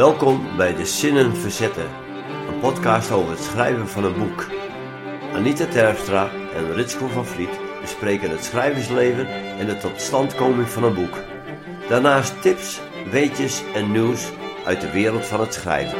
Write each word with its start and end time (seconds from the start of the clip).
Welkom 0.00 0.56
bij 0.56 0.74
De 0.74 0.86
Zinnen 0.86 1.36
Verzetten, 1.36 1.88
een 2.48 2.60
podcast 2.60 3.10
over 3.10 3.30
het 3.30 3.42
schrijven 3.42 3.88
van 3.88 4.04
een 4.04 4.18
boek. 4.18 4.46
Anita 5.34 5.66
Terpstra 5.66 6.30
en 6.54 6.74
Ritsko 6.74 7.06
van 7.06 7.26
Vliet 7.26 7.60
bespreken 7.80 8.30
het 8.30 8.44
schrijversleven 8.44 9.26
en 9.58 9.66
de 9.66 9.76
totstandkoming 9.76 10.68
van 10.68 10.84
een 10.84 10.94
boek. 10.94 11.18
Daarnaast 11.88 12.42
tips, 12.42 12.80
weetjes 13.10 13.62
en 13.74 13.92
nieuws 13.92 14.28
uit 14.64 14.80
de 14.80 14.90
wereld 14.90 15.26
van 15.26 15.40
het 15.40 15.54
schrijven. 15.54 15.98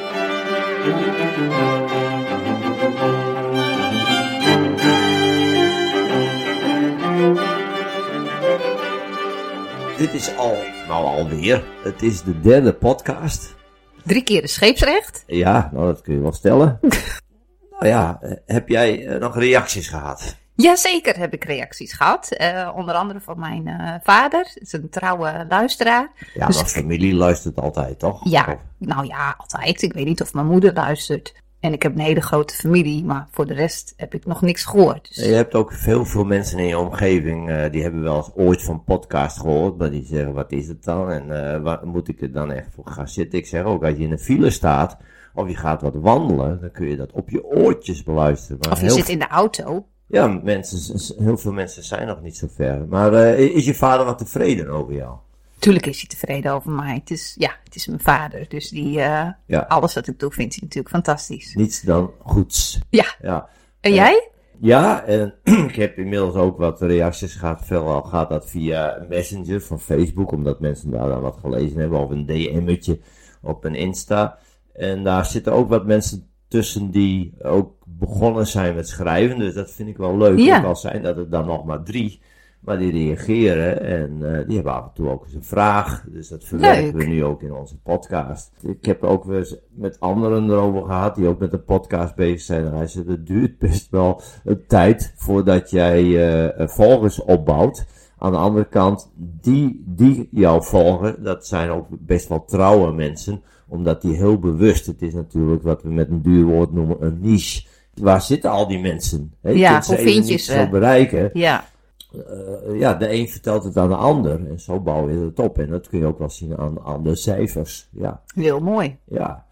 Dit 9.96 10.14
is 10.14 10.36
al, 10.36 10.56
nou 10.88 11.04
alweer, 11.04 11.64
het 11.82 12.02
is 12.02 12.22
de 12.22 12.40
derde 12.40 12.72
podcast. 12.72 13.58
Drie 14.04 14.22
keer 14.22 14.40
de 14.40 14.48
scheepsrecht. 14.48 15.22
Ja, 15.26 15.70
nou 15.72 15.86
dat 15.86 16.00
kun 16.02 16.14
je 16.14 16.20
wel 16.20 16.32
stellen. 16.32 16.78
nou 17.70 17.86
ja, 17.86 18.18
eh, 18.20 18.32
heb 18.46 18.68
jij 18.68 19.06
eh, 19.06 19.20
nog 19.20 19.36
reacties 19.38 19.88
gehad? 19.88 20.36
Jazeker 20.54 21.18
heb 21.18 21.32
ik 21.32 21.44
reacties 21.44 21.92
gehad. 21.92 22.30
Eh, 22.32 22.70
onder 22.76 22.94
andere 22.94 23.20
van 23.20 23.38
mijn 23.38 24.00
vader. 24.02 24.42
Dat 24.44 24.62
is 24.62 24.72
een 24.72 24.90
trouwe 24.90 25.46
luisteraar. 25.48 26.10
Ja, 26.34 26.46
Dus 26.46 26.56
maar 26.56 26.66
familie 26.66 27.14
luistert 27.14 27.56
altijd, 27.60 27.98
toch? 27.98 28.20
Ja, 28.30 28.46
Of- 28.52 28.88
nou 28.88 29.06
ja, 29.06 29.34
altijd. 29.38 29.82
Ik 29.82 29.92
weet 29.92 30.04
niet 30.04 30.20
of 30.22 30.32
mijn 30.34 30.46
moeder 30.46 30.72
luistert. 30.72 31.34
En 31.60 31.72
ik 31.72 31.82
heb 31.82 31.94
een 31.94 32.00
hele 32.00 32.20
grote 32.20 32.54
familie, 32.54 33.04
maar 33.04 33.28
voor 33.30 33.46
de 33.46 33.54
rest 33.54 33.94
heb 33.96 34.14
ik 34.14 34.26
nog 34.26 34.42
niks 34.42 34.64
gehoord. 34.64 35.14
Dus, 35.14 35.24
Je 35.24 35.32
hebt 35.32 35.54
ook 35.54 35.72
veel, 35.72 36.04
veel 36.04 36.24
mensen 36.24 36.58
in 36.58 36.66
je 36.66 36.78
omgeving, 36.78 37.50
eh, 37.50 37.70
die 37.70 37.82
hebben 37.82 38.02
wel 38.02 38.16
eens 38.16 38.30
ooit 38.34 38.62
van 38.62 38.84
podcast 38.84 39.40
gehoord, 39.40 39.78
maar 39.78 39.90
die 39.90 40.04
zeggen, 40.04 40.32
wat 40.32 40.52
is 40.52 40.68
het 40.68 40.84
dan? 40.84 41.10
En 41.10 41.54
eh, 41.54 41.62
waar 41.62 41.86
moet 41.86 42.08
ik 42.08 42.20
er 42.20 42.32
dan 42.32 42.52
echt 42.52 42.68
voor 42.74 42.86
gaan 42.86 43.08
zitten? 43.08 43.38
Ik 43.38 43.46
zeg 43.46 43.64
ook, 43.64 43.84
als 43.84 43.96
je 43.96 44.04
in 44.04 44.12
een 44.12 44.18
file 44.18 44.50
staat, 44.50 44.96
of 45.34 45.48
je 45.48 45.56
gaat 45.56 45.82
wat 45.82 45.94
wandelen, 45.94 46.60
dan 46.60 46.70
kun 46.70 46.88
je 46.88 46.96
dat 46.96 47.12
op 47.12 47.30
je 47.30 47.44
oortjes 47.44 48.02
beluisteren. 48.02 48.58
Maar 48.60 48.72
of 48.72 48.80
je 48.80 48.90
zit 48.90 49.08
in 49.08 49.18
de 49.18 49.28
auto. 49.28 49.86
Ja, 50.06 50.26
mensen, 50.42 51.24
heel 51.24 51.38
veel 51.38 51.52
mensen 51.52 51.84
zijn 51.84 52.06
nog 52.06 52.22
niet 52.22 52.36
zo 52.36 52.46
ver. 52.54 52.86
Maar 52.88 53.12
eh, 53.12 53.54
is 53.54 53.64
je 53.64 53.74
vader 53.74 54.06
wat 54.06 54.18
tevreden 54.18 54.68
over 54.68 54.94
jou? 54.94 55.16
Tuurlijk 55.60 55.86
is 55.86 55.98
hij 55.98 56.06
tevreden 56.08 56.52
over 56.52 56.70
mij. 56.70 56.94
Het 56.94 57.10
is, 57.10 57.34
ja, 57.38 57.50
het 57.64 57.74
is 57.74 57.86
mijn 57.86 58.00
vader. 58.00 58.48
Dus 58.48 58.68
die, 58.68 59.00
eh, 59.00 59.28
Ja. 59.46 59.60
alles 59.68 59.94
wat 59.94 60.06
ik 60.06 60.18
doe 60.18 60.30
vindt 60.30 60.54
hij 60.54 60.62
natuurlijk 60.62 60.94
fantastisch. 60.94 61.54
Niets 61.54 61.80
dan 61.82 62.10
goeds. 62.18 62.80
Ja, 62.90 63.14
Ja, 63.22 63.48
en 63.80 63.94
jij? 63.94 64.30
ja 64.60 65.04
en 65.04 65.34
ik 65.68 65.74
heb 65.74 65.98
inmiddels 65.98 66.34
ook 66.34 66.58
wat 66.58 66.80
reacties 66.80 67.34
gehad. 67.34 67.60
Veelal 67.64 68.02
gaat 68.02 68.28
dat 68.28 68.50
via 68.50 69.06
Messenger 69.08 69.60
van 69.60 69.80
Facebook, 69.80 70.32
omdat 70.32 70.60
mensen 70.60 70.90
daar 70.90 71.08
dan 71.08 71.20
wat 71.20 71.38
gelezen 71.40 71.78
hebben. 71.80 71.98
Of 72.00 72.10
een 72.10 72.26
DM'tje 72.26 73.00
op 73.42 73.64
een 73.64 73.74
Insta. 73.74 74.38
En 74.72 75.04
daar 75.04 75.26
zitten 75.26 75.52
ook 75.52 75.68
wat 75.68 75.86
mensen 75.86 76.28
tussen 76.48 76.90
die 76.90 77.34
ook 77.42 77.74
begonnen 77.86 78.46
zijn 78.46 78.74
met 78.74 78.88
schrijven. 78.88 79.38
Dus 79.38 79.54
dat 79.54 79.70
vind 79.70 79.88
ik 79.88 79.96
wel 79.96 80.16
leuk. 80.16 80.38
Ja. 80.38 80.58
Ook 80.58 80.64
al 80.64 80.76
zijn 80.76 81.02
dat 81.02 81.16
er 81.16 81.30
dan 81.30 81.46
nog 81.46 81.64
maar 81.64 81.82
drie. 81.82 82.20
Maar 82.60 82.78
die 82.78 82.90
reageren 82.92 83.80
en 83.82 84.18
eh, 84.38 84.46
die 84.46 84.54
hebben 84.54 84.74
af 84.74 84.84
en 84.84 84.90
toe 84.94 85.08
ook 85.08 85.24
eens 85.24 85.34
een 85.34 85.44
vraag. 85.44 86.04
Dus 86.08 86.28
dat 86.28 86.44
verwerken 86.44 86.84
Leuk. 86.84 86.96
we 86.96 87.04
nu 87.04 87.24
ook 87.24 87.42
in 87.42 87.52
onze 87.52 87.76
podcast. 87.78 88.50
Ik 88.62 88.84
heb 88.84 89.02
ook 89.02 89.24
weer 89.24 89.38
eens 89.38 89.56
met 89.70 90.00
anderen 90.00 90.50
erover 90.50 90.82
gehad 90.84 91.14
die 91.14 91.26
ook 91.28 91.38
met 91.38 91.50
de 91.50 91.58
podcast 91.58 92.14
bezig 92.14 92.40
zijn. 92.40 92.64
En 92.66 92.74
hij 92.74 92.86
zegt, 92.86 93.06
het 93.06 93.26
duurt 93.26 93.58
best 93.58 93.90
wel 93.90 94.20
een 94.44 94.64
tijd 94.66 95.12
voordat 95.16 95.70
jij 95.70 96.28
eh, 96.54 96.68
volgers 96.68 97.22
opbouwt. 97.22 97.86
Aan 98.18 98.32
de 98.32 98.38
andere 98.38 98.64
kant, 98.68 99.10
die, 99.16 99.82
die 99.86 100.28
jou 100.30 100.64
volgen, 100.64 101.22
dat 101.22 101.46
zijn 101.46 101.70
ook 101.70 101.86
best 101.90 102.28
wel 102.28 102.44
trouwe 102.44 102.92
mensen. 102.92 103.42
Omdat 103.68 104.02
die 104.02 104.16
heel 104.16 104.38
bewust, 104.38 104.86
het 104.86 105.02
is 105.02 105.14
natuurlijk 105.14 105.62
wat 105.62 105.82
we 105.82 105.88
met 105.88 106.08
een 106.10 106.22
duur 106.22 106.44
woord 106.44 106.72
noemen, 106.72 106.96
een 107.00 107.18
niche. 107.20 107.66
Waar 107.94 108.22
zitten 108.22 108.50
al 108.50 108.68
die 108.68 108.80
mensen? 108.80 109.32
Hè, 109.42 109.50
je 109.50 109.58
Ja, 109.58 109.72
kunt 109.72 109.84
ze 109.84 109.90
hoe 109.90 110.00
even 110.00 110.12
vind 110.12 110.28
je 110.28 110.36
ze? 110.36 110.52
zo 110.52 110.68
bereiken. 110.68 111.30
Ja, 111.32 111.64
Eh, 112.12 112.78
ja, 112.78 112.94
de 112.94 113.12
een 113.12 113.28
vertelt 113.28 113.64
het 113.64 113.76
aan 113.76 113.88
de 113.88 113.94
ander. 113.94 114.46
En 114.46 114.60
zo 114.60 114.80
bouw 114.80 115.10
je 115.10 115.18
het 115.18 115.38
op. 115.38 115.58
En 115.58 115.70
dat 115.70 115.88
kun 115.88 115.98
je 115.98 116.06
ook 116.06 116.18
wel 116.18 116.30
zien 116.30 116.58
aan, 116.58 116.80
aan 116.84 117.02
de 117.02 117.14
cijfers. 117.14 117.88
Ja, 117.92 118.20
heel 118.34 118.60
mooi. 118.60 118.98
ja. 119.04 119.48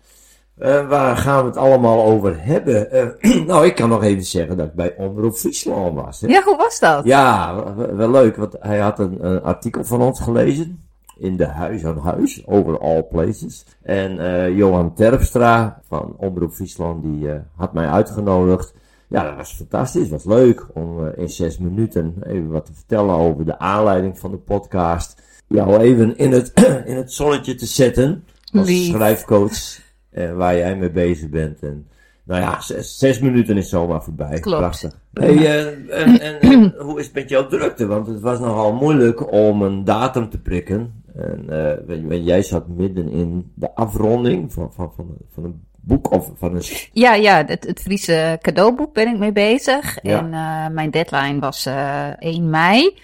Eh, 0.58 0.88
waar 0.88 1.16
gaan 1.16 1.40
we 1.40 1.48
het 1.48 1.56
allemaal 1.56 2.04
over 2.04 2.44
hebben? 2.44 2.90
Eh, 2.90 3.36
nou, 3.46 3.66
ik 3.66 3.74
kan 3.74 3.88
nog 3.88 4.02
even 4.02 4.24
zeggen 4.24 4.56
dat 4.56 4.66
ik 4.66 4.74
bij 4.74 4.94
Omroep 4.96 5.34
Friesland 5.34 5.94
was. 5.94 6.20
Hè? 6.20 6.26
Ja, 6.26 6.42
hoe 6.42 6.56
was 6.56 6.78
dat? 6.78 7.04
Ja, 7.04 7.64
wel, 7.94 8.10
leuk, 8.10 8.36
want 8.36 8.56
hij 8.60 8.78
had 8.78 8.98
een, 8.98 9.26
een 9.26 9.42
artikel 9.42 9.84
van 9.84 10.02
ons 10.02 10.20
gelezen. 10.20 10.82
In 11.18 11.36
de 11.36 11.46
Huis 11.46 11.84
aan 11.84 11.98
Huis, 11.98 12.46
over 12.46 12.78
all 12.78 13.02
places. 13.02 13.64
En 13.82 14.54
Johan 14.54 14.94
Terpstra 14.94 15.80
van 15.88 16.14
Omroep 16.16 16.52
Friesland, 16.52 17.02
die 17.02 17.28
had 17.56 17.72
mij 17.72 17.86
uitgenodigd. 17.86 18.74
Ja, 19.08 19.24
dat 19.24 19.36
was 19.36 19.52
fantastisch, 19.54 20.08
was 20.08 20.24
leuk 20.24 20.66
om 20.74 21.06
eh, 21.06 21.22
in 21.22 21.28
zes 21.28 21.58
minuten 21.58 22.14
even 22.26 22.48
wat 22.48 22.66
te 22.66 22.72
vertellen 22.74 23.14
over 23.14 23.44
de 23.44 23.58
aanleiding 23.58 24.18
van 24.18 24.30
de 24.30 24.36
podcast. 24.36 25.22
Jou 25.46 25.78
even 25.78 26.16
in 26.16 26.32
het, 26.32 26.52
in 26.84 26.96
het 26.96 27.12
zonnetje 27.12 27.54
te 27.54 27.66
zetten 27.66 28.24
als 28.52 28.68
Lief. 28.68 28.94
schrijfcoach. 28.94 29.78
eh, 30.10 30.32
waar 30.32 30.56
jij 30.56 30.76
mee 30.76 30.90
bezig 30.90 31.28
bent. 31.28 31.60
En, 31.62 31.86
nou 32.24 32.40
ja, 32.40 32.60
zes, 32.60 32.98
zes 32.98 33.20
minuten 33.20 33.56
is 33.56 33.68
zomaar 33.68 34.02
voorbij. 34.02 34.40
Klopt. 34.40 34.58
Prachtig. 34.58 35.00
Hey, 35.12 35.36
eh, 35.36 35.66
en, 36.02 36.20
en, 36.20 36.40
en 36.40 36.74
hoe 36.86 36.98
is 36.98 37.04
het 37.04 37.14
met 37.14 37.28
jouw 37.28 37.46
drukte? 37.46 37.86
Want 37.86 38.06
het 38.06 38.20
was 38.20 38.38
nogal 38.38 38.72
moeilijk 38.72 39.32
om 39.32 39.62
een 39.62 39.84
datum 39.84 40.28
te 40.30 40.38
prikken. 40.40 41.02
En 41.14 41.44
eh, 42.08 42.24
jij 42.24 42.42
zat 42.42 42.68
midden 42.68 43.08
in 43.08 43.52
de 43.54 43.74
afronding 43.74 44.52
van, 44.52 44.72
van, 44.72 44.92
van, 44.96 45.16
van 45.32 45.44
een 45.44 45.60
boek 45.88 46.10
of 46.10 46.30
van 46.36 46.54
een... 46.54 46.62
Ja, 46.92 47.14
ja, 47.14 47.44
het, 47.46 47.64
het 47.64 47.80
Friese 47.80 48.38
cadeauboek 48.42 48.92
ben 48.92 49.08
ik 49.08 49.18
mee 49.18 49.32
bezig. 49.32 49.98
Ja. 50.02 50.18
En 50.18 50.34
eh, 50.34 50.74
mijn 50.74 50.90
deadline 50.90 51.38
was 51.38 51.66
eh 51.66 52.06
1 52.18 52.50
mei. 52.50 52.96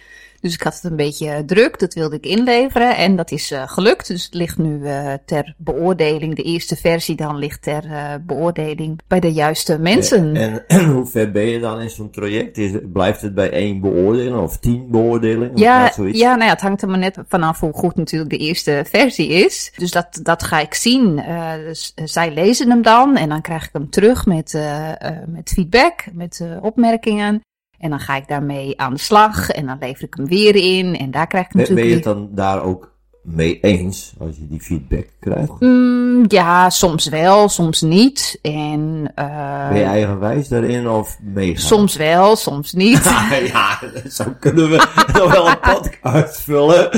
Dus 0.44 0.54
ik 0.54 0.62
had 0.62 0.74
het 0.74 0.84
een 0.84 0.96
beetje 0.96 1.44
druk, 1.44 1.78
dat 1.78 1.94
wilde 1.94 2.16
ik 2.16 2.26
inleveren. 2.26 2.96
En 2.96 3.16
dat 3.16 3.30
is 3.30 3.50
eh, 3.50 3.62
gelukt. 3.68 4.06
Dus 4.06 4.24
het 4.24 4.34
ligt 4.34 4.58
nu 4.58 4.86
eh, 4.86 5.12
ter 5.26 5.54
beoordeling. 5.56 6.34
De 6.34 6.42
eerste 6.42 6.76
versie 6.76 7.16
dan 7.16 7.36
ligt 7.36 7.62
ter 7.62 7.84
eh, 7.84 8.14
beoordeling 8.26 9.00
bij 9.06 9.20
de 9.20 9.32
juiste 9.32 9.78
mensen. 9.78 10.36
En, 10.36 10.68
en 10.68 10.84
hoe 10.94 11.06
ver 11.06 11.30
ben 11.30 11.46
je 11.46 11.60
dan 11.60 11.80
in 11.80 11.90
zo'n 11.90 12.10
traject? 12.10 12.58
Is, 12.58 12.72
blijft 12.92 13.22
het 13.22 13.34
bij 13.34 13.50
één 13.50 13.80
beoordeling 13.80 14.36
of 14.36 14.58
tien 14.58 14.90
beoordelingen? 14.90 15.52
Of 15.52 15.60
Ja, 15.60 15.92
ja, 15.96 16.30
nou 16.30 16.44
ja, 16.44 16.52
het 16.52 16.60
hangt 16.60 16.82
er 16.82 16.88
maar 16.88 16.98
net 16.98 17.18
vanaf 17.28 17.60
hoe 17.60 17.72
goed 17.72 17.96
natuurlijk 17.96 18.30
de 18.30 18.38
eerste 18.38 18.84
versie 18.88 19.28
is. 19.28 19.72
Dus 19.76 19.90
dat, 19.90 20.20
dat 20.22 20.42
ga 20.42 20.60
ik 20.60 20.74
zien. 20.74 21.18
Eh, 21.18 21.52
dus, 21.54 21.92
eh, 21.94 22.06
zij 22.06 22.34
lezen 22.34 22.70
hem 22.70 22.82
dan 22.82 23.16
en 23.16 23.28
dan 23.28 23.40
krijg 23.40 23.64
ik 23.64 23.72
hem 23.72 23.90
terug 23.90 24.26
met, 24.26 24.54
eh, 24.54 24.90
eh, 24.90 25.16
met 25.26 25.50
feedback, 25.54 26.04
met 26.12 26.40
eh, 26.42 26.62
opmerkingen. 26.62 27.42
En 27.84 27.90
dan 27.90 28.00
ga 28.00 28.16
ik 28.16 28.28
daarmee 28.28 28.80
aan 28.80 28.92
de 28.92 29.00
slag 29.00 29.50
en 29.50 29.66
dan 29.66 29.76
lever 29.80 30.04
ik 30.04 30.14
hem 30.14 30.26
weer 30.26 30.56
in 30.56 30.96
en 30.96 31.10
daar 31.10 31.26
krijg 31.26 31.46
ik 31.46 31.52
Ben, 31.52 31.64
ben 31.64 31.74
natuurlijk... 31.74 32.04
je 32.04 32.10
het 32.10 32.18
dan 32.18 32.28
daar 32.34 32.62
ook 32.62 32.92
mee 33.22 33.60
eens 33.60 34.14
als 34.18 34.36
je 34.36 34.48
die 34.48 34.60
feedback 34.60 35.06
krijgt? 35.20 35.60
Mm, 35.60 36.24
ja, 36.28 36.70
soms 36.70 37.08
wel, 37.08 37.48
soms 37.48 37.80
niet. 37.80 38.38
En 38.42 39.12
eh, 39.14 39.68
Ben 39.68 39.78
je 39.78 39.84
eigenwijs 39.84 40.48
daarin 40.48 40.88
of 40.88 41.18
meegaan? 41.22 41.66
soms 41.66 41.96
wel, 41.96 42.36
soms 42.36 42.72
niet. 42.72 43.04
ja, 43.52 43.78
zo 44.08 44.24
kunnen 44.40 44.70
we 44.70 44.76
nog 45.18 45.32
wel 45.32 45.48
een 45.48 45.60
podcast 45.60 46.40
vullen. 46.40 46.90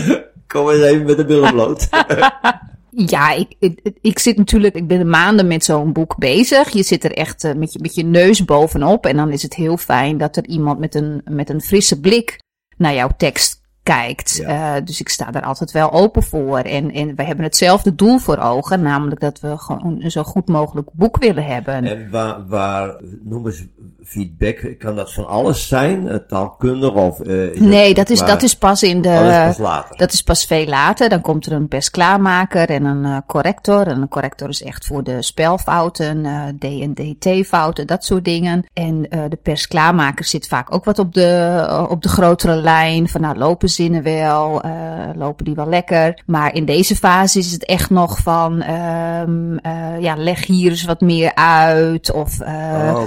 Kom 0.46 0.70
eens 0.70 0.82
even 0.82 1.06
met 1.06 1.16
de 1.16 1.24
billen 1.24 1.52
bloot. 1.52 1.88
Ja, 2.98 3.32
ik, 3.32 3.74
ik, 4.00 4.18
zit 4.18 4.36
natuurlijk, 4.36 4.74
ik 4.74 4.86
ben 4.86 5.08
maanden 5.08 5.46
met 5.46 5.64
zo'n 5.64 5.92
boek 5.92 6.16
bezig. 6.16 6.68
Je 6.68 6.82
zit 6.82 7.04
er 7.04 7.12
echt 7.12 7.44
eh, 7.44 7.54
met, 7.54 7.72
je, 7.72 7.78
met 7.82 7.94
je 7.94 8.04
neus 8.04 8.44
bovenop. 8.44 9.06
En 9.06 9.16
dan 9.16 9.30
is 9.30 9.42
het 9.42 9.54
heel 9.54 9.76
fijn 9.76 10.18
dat 10.18 10.36
er 10.36 10.46
iemand 10.46 10.78
met 10.78 10.94
een, 10.94 11.20
met 11.24 11.50
een 11.50 11.60
frisse 11.60 12.00
blik 12.00 12.38
naar 12.76 12.94
jouw 12.94 13.10
tekst 13.16 13.55
kijkt. 13.86 14.36
Ja. 14.36 14.76
Eh, 14.76 14.84
dus 14.84 15.00
ik 15.00 15.08
sta 15.08 15.30
daar 15.30 15.42
altijd 15.42 15.70
wel 15.72 15.92
open 15.92 16.22
voor. 16.22 16.58
En, 16.58 16.90
en 16.92 17.14
wij 17.16 17.26
hebben 17.26 17.44
hetzelfde 17.44 17.94
doel 17.94 18.18
voor 18.18 18.38
ogen. 18.38 18.82
Namelijk 18.82 19.20
dat 19.20 19.40
we 19.40 19.58
gewoon 19.58 20.02
een 20.02 20.10
zo 20.10 20.22
goed 20.22 20.48
mogelijk 20.48 20.88
boek 20.92 21.16
willen 21.18 21.44
hebben. 21.44 21.74
En 21.84 22.10
waar, 22.10 22.46
waar, 22.46 22.94
noem 23.24 23.46
eens 23.46 23.64
feedback, 24.04 24.74
kan 24.78 24.96
dat 24.96 25.12
van 25.12 25.26
alles 25.28 25.68
zijn? 25.68 26.08
Eh, 26.08 26.16
Taalkundig 26.28 26.92
of... 26.92 27.20
eh, 27.20 27.60
nee, 27.60 27.94
dat 27.94 28.10
is, 28.10 28.18
waar- 28.20 28.28
dat 28.28 28.42
is 28.42 28.56
pas 28.56 28.82
in 28.82 29.02
de... 29.02 29.08
Dat 29.08 29.22
is 29.50 29.56
pas 29.56 29.58
later. 29.58 29.96
Dat 29.96 30.12
is 30.12 30.22
pas 30.22 30.44
veel 30.44 30.66
later. 30.66 31.08
Dan 31.08 31.20
komt 31.20 31.46
er 31.46 31.52
een 31.52 31.68
persklaarmaker 31.68 32.70
en 32.70 32.84
een 32.84 33.22
corrector. 33.26 33.86
En 33.86 34.00
een 34.00 34.08
corrector 34.08 34.48
is 34.48 34.62
echt 34.62 34.86
voor 34.86 35.02
de 35.04 35.22
spelfouten, 35.22 36.24
eh, 36.26 36.42
D- 36.58 36.64
en 36.82 36.94
DT-fouten, 36.94 37.86
dat 37.86 38.04
soort 38.04 38.24
dingen. 38.24 38.64
En 38.72 39.02
de 39.02 39.38
persklaarmaker 39.42 40.24
zit 40.24 40.48
vaak 40.48 40.74
ook 40.74 40.84
wat 40.84 40.98
op 40.98 41.14
de, 41.14 41.86
op 41.90 42.02
de 42.02 42.08
grotere 42.08 42.54
lijn. 42.56 43.08
Van 43.08 43.20
nou, 43.20 43.36
lopen 43.38 43.68
zinnen 43.76 44.02
wel, 44.02 44.62
eh, 44.62 44.72
lopen 45.14 45.44
die 45.44 45.54
wel 45.54 45.68
lekker. 45.68 46.22
Maar 46.26 46.54
in 46.54 46.64
deze 46.64 46.96
fase 46.96 47.38
is 47.38 47.52
het 47.52 47.64
echt 47.64 47.90
nog 47.90 48.18
van, 48.18 48.62
ehm, 48.62 49.56
eh, 49.56 50.00
ja, 50.00 50.16
leg 50.16 50.46
hier 50.46 50.70
eens 50.70 50.84
wat 50.84 51.00
meer 51.00 51.34
uit. 51.34 52.12
Of 52.12 52.40
eh, 52.40 52.94
Oh, 52.94 53.02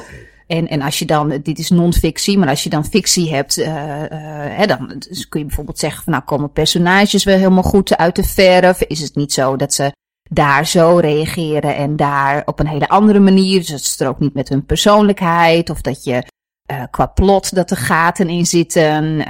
en, 0.47 0.67
en 0.67 0.81
als 0.81 0.99
je 0.99 1.05
dan, 1.05 1.39
dit 1.43 1.59
is 1.59 1.69
non-fictie, 1.69 2.37
maar 2.37 2.49
als 2.49 2.63
je 2.63 2.69
dan 2.69 2.85
fictie 2.85 3.33
hebt, 3.33 3.55
hè, 3.55 4.65
dan 4.65 4.95
dus 5.09 5.29
kun 5.29 5.39
je 5.39 5.45
bijvoorbeeld 5.45 5.79
zeggen 5.79 6.03
van 6.03 6.13
nou 6.13 6.25
komen 6.25 6.51
personages 6.51 7.23
wel 7.23 7.37
helemaal 7.37 7.63
goed 7.63 7.97
uit 7.97 8.15
de 8.15 8.23
verf. 8.23 8.81
Is 8.81 9.01
het 9.01 9.15
niet 9.15 9.33
zo 9.33 9.55
dat 9.55 9.73
ze 9.73 9.91
daar 10.29 10.65
zo 10.65 10.97
reageren 10.97 11.75
en 11.75 11.95
daar 11.95 12.41
op 12.45 12.59
een 12.59 12.67
hele 12.67 12.87
andere 12.89 13.19
manier. 13.19 13.59
Dus 13.59 13.69
het 13.69 13.83
strookt 13.83 14.19
niet 14.19 14.33
met 14.33 14.49
hun 14.49 14.65
persoonlijkheid. 14.65 15.69
Of 15.69 15.81
dat 15.81 16.03
je 16.03 16.23
uh, 16.71 16.83
qua 16.91 17.05
plot 17.05 17.55
dat 17.55 17.71
er 17.71 17.77
gaten 17.77 18.29
in 18.29 18.45
zitten. 18.45 19.15
Uh, 19.19 19.25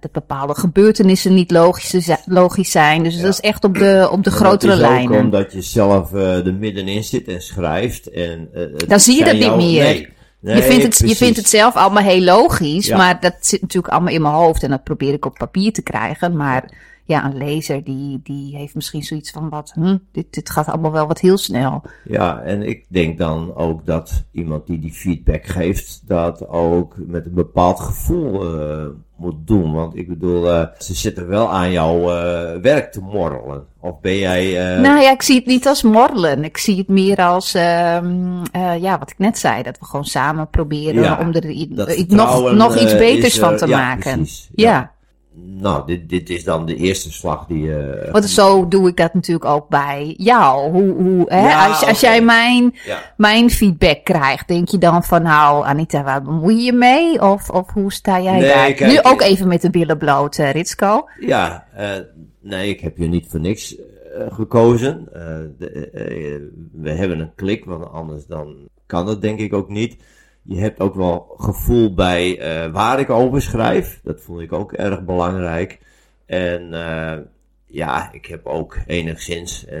dat 0.00 0.12
bepaalde 0.12 0.54
gebeurtenissen 0.54 1.34
niet 1.34 1.50
logisch, 1.50 2.08
logisch 2.26 2.70
zijn. 2.70 3.02
Dus 3.02 3.16
ja. 3.16 3.22
dat 3.22 3.32
is 3.32 3.40
echt 3.40 3.64
op 3.64 3.78
de, 3.78 4.08
op 4.10 4.24
de 4.24 4.30
grotere 4.30 4.76
lijnen. 4.76 5.18
Ook 5.18 5.24
omdat 5.24 5.52
je 5.52 5.62
zelf 5.62 6.12
uh, 6.12 6.46
er 6.46 6.54
middenin 6.54 7.04
zit 7.04 7.28
en 7.28 7.42
schrijft. 7.42 8.10
En, 8.10 8.48
Dan 8.86 9.00
zie 9.00 9.18
je 9.18 9.24
dat 9.24 9.38
niet 9.38 9.56
meer. 9.56 9.82
Nee. 9.82 10.12
Nee, 10.40 10.56
je, 10.56 10.62
vindt 10.62 10.82
het, 10.82 11.08
je 11.08 11.16
vindt 11.16 11.36
het 11.36 11.48
zelf 11.48 11.74
allemaal 11.74 12.02
heel 12.02 12.20
logisch, 12.20 12.86
ja. 12.86 12.96
maar 12.96 13.20
dat 13.20 13.34
zit 13.40 13.60
natuurlijk 13.60 13.92
allemaal 13.92 14.12
in 14.12 14.22
mijn 14.22 14.34
hoofd 14.34 14.62
en 14.62 14.70
dat 14.70 14.84
probeer 14.84 15.12
ik 15.12 15.26
op 15.26 15.34
papier 15.34 15.72
te 15.72 15.82
krijgen. 15.82 16.36
Maar 16.36 16.64
ja, 17.06 17.24
een 17.24 17.36
lezer 17.36 17.84
die, 17.84 18.20
die 18.22 18.56
heeft 18.56 18.74
misschien 18.74 19.02
zoiets 19.02 19.30
van 19.30 19.48
wat, 19.48 19.72
hm, 19.74 19.96
dit, 20.12 20.26
dit 20.30 20.50
gaat 20.50 20.68
allemaal 20.68 20.92
wel 20.92 21.06
wat 21.06 21.20
heel 21.20 21.38
snel. 21.38 21.82
Ja, 22.04 22.40
en 22.40 22.62
ik 22.62 22.84
denk 22.88 23.18
dan 23.18 23.54
ook 23.54 23.86
dat 23.86 24.24
iemand 24.30 24.66
die 24.66 24.78
die 24.78 24.92
feedback 24.92 25.46
geeft, 25.46 26.02
dat 26.06 26.48
ook 26.48 26.94
met 27.06 27.26
een 27.26 27.34
bepaald 27.34 27.80
gevoel 27.80 28.58
uh, 28.58 28.86
moet 29.16 29.46
doen. 29.46 29.72
Want 29.72 29.96
ik 29.96 30.08
bedoel, 30.08 30.46
uh, 30.46 30.64
ze 30.78 30.94
zitten 30.94 31.28
wel 31.28 31.50
aan 31.50 31.70
jouw 31.70 31.98
uh, 31.98 32.60
werk 32.60 32.92
te 32.92 33.00
morrelen. 33.00 33.66
Of 33.80 34.00
ben 34.00 34.18
jij... 34.18 34.52
Nou 34.80 35.00
ja, 35.00 35.10
ik 35.10 35.22
zie 35.22 35.36
het 35.36 35.46
niet 35.46 35.66
als 35.66 35.82
morrelen. 35.82 36.44
Ik 36.44 36.56
zie 36.56 36.76
het 36.76 36.88
meer 36.88 37.16
als, 37.16 37.54
ehm, 37.54 38.42
ja, 38.80 38.98
wat 38.98 39.10
ik 39.10 39.18
net 39.18 39.38
zei, 39.38 39.62
dat 39.62 39.78
we 39.78 39.84
gewoon 39.84 40.04
samen 40.04 40.48
proberen 40.48 41.02
ja, 41.02 41.18
om 41.20 41.34
er 41.34 42.06
nog, 42.06 42.52
nog 42.52 42.78
iets 42.78 42.96
beters 42.96 43.38
van 43.38 43.56
te 43.56 43.66
ja, 43.66 43.76
maken. 43.76 44.14
Precies, 44.14 44.50
ja 44.54 44.92
nou, 45.36 45.86
dit, 45.86 46.08
dit 46.08 46.30
is 46.30 46.44
dan 46.44 46.66
de 46.66 46.76
eerste 46.76 47.12
slag 47.12 47.46
die 47.46 47.60
je. 47.60 48.02
Uh, 48.06 48.12
Want 48.12 48.24
zo 48.24 48.68
doe 48.68 48.88
ik 48.88 48.96
dat 48.96 49.14
natuurlijk 49.14 49.44
ook 49.44 49.68
bij 49.68 50.14
jou. 50.16 50.70
Hoe, 50.70 50.92
hoe, 50.92 51.24
hè? 51.26 51.48
Ja, 51.48 51.66
als, 51.68 51.86
als 51.86 52.00
jij 52.00 52.22
mijn, 52.22 52.74
ja. 52.84 53.12
mijn 53.16 53.50
feedback 53.50 54.04
krijgt, 54.04 54.48
denk 54.48 54.68
je 54.68 54.78
dan 54.78 55.04
van 55.04 55.22
nou, 55.22 55.66
Anita, 55.66 56.02
waar 56.02 56.22
bemoei 56.22 56.64
je 56.64 56.72
mee? 56.72 57.22
Of, 57.22 57.50
of 57.50 57.72
hoe 57.72 57.92
sta 57.92 58.20
jij 58.20 58.38
nee, 58.38 58.48
daar? 58.48 58.72
Kijk, 58.72 58.90
nu 58.90 58.98
ook 59.02 59.22
even 59.22 59.48
met 59.48 59.62
de 59.62 59.70
billen 59.70 59.98
bloot, 59.98 60.38
uh, 60.38 60.50
Ritsko. 60.50 61.08
Ja, 61.20 61.66
uh, 61.78 61.90
nee, 62.40 62.68
ik 62.68 62.80
heb 62.80 62.96
je 62.96 63.06
niet 63.06 63.26
voor 63.28 63.40
niks 63.40 63.76
gekozen. 64.28 65.08
De, 65.58 66.50
we 66.72 66.90
hebben 66.90 67.18
een 67.18 67.34
klik, 67.34 67.64
want 67.64 67.90
anders 67.90 68.26
dan 68.26 68.68
kan 68.86 69.06
het 69.06 69.22
denk 69.22 69.38
ik 69.38 69.52
ook 69.52 69.68
niet 69.68 69.96
je 70.44 70.58
hebt 70.58 70.80
ook 70.80 70.94
wel 70.94 71.34
gevoel 71.36 71.94
bij 71.94 72.38
uh, 72.38 72.72
waar 72.72 73.00
ik 73.00 73.10
over 73.10 73.42
schrijf. 73.42 74.00
Dat 74.02 74.20
vond 74.20 74.40
ik 74.40 74.52
ook 74.52 74.72
erg 74.72 75.04
belangrijk. 75.04 75.78
En 76.26 76.72
uh, 76.72 77.12
ja, 77.66 78.12
ik 78.12 78.26
heb 78.26 78.46
ook 78.46 78.78
enigszins 78.86 79.66
uh, 79.66 79.72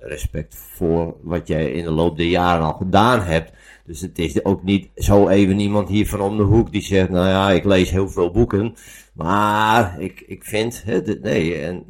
respect 0.00 0.54
voor 0.54 1.16
wat 1.22 1.48
jij 1.48 1.70
in 1.72 1.84
de 1.84 1.90
loop 1.90 2.16
der 2.16 2.26
jaren 2.26 2.64
al 2.64 2.72
gedaan 2.72 3.20
hebt. 3.20 3.52
Dus 3.84 4.00
het 4.00 4.18
is 4.18 4.44
ook 4.44 4.62
niet 4.62 4.88
zo 4.96 5.28
even 5.28 5.60
iemand 5.60 5.88
hier 5.88 6.08
van 6.08 6.20
om 6.20 6.36
de 6.36 6.42
hoek 6.42 6.72
die 6.72 6.82
zegt, 6.82 7.10
nou 7.10 7.28
ja, 7.28 7.50
ik 7.50 7.64
lees 7.64 7.90
heel 7.90 8.08
veel 8.08 8.30
boeken. 8.30 8.74
Maar 9.12 10.00
ik, 10.00 10.24
ik 10.26 10.44
vind, 10.44 10.82
hè, 10.84 11.00
nee, 11.22 11.60
en, 11.60 11.84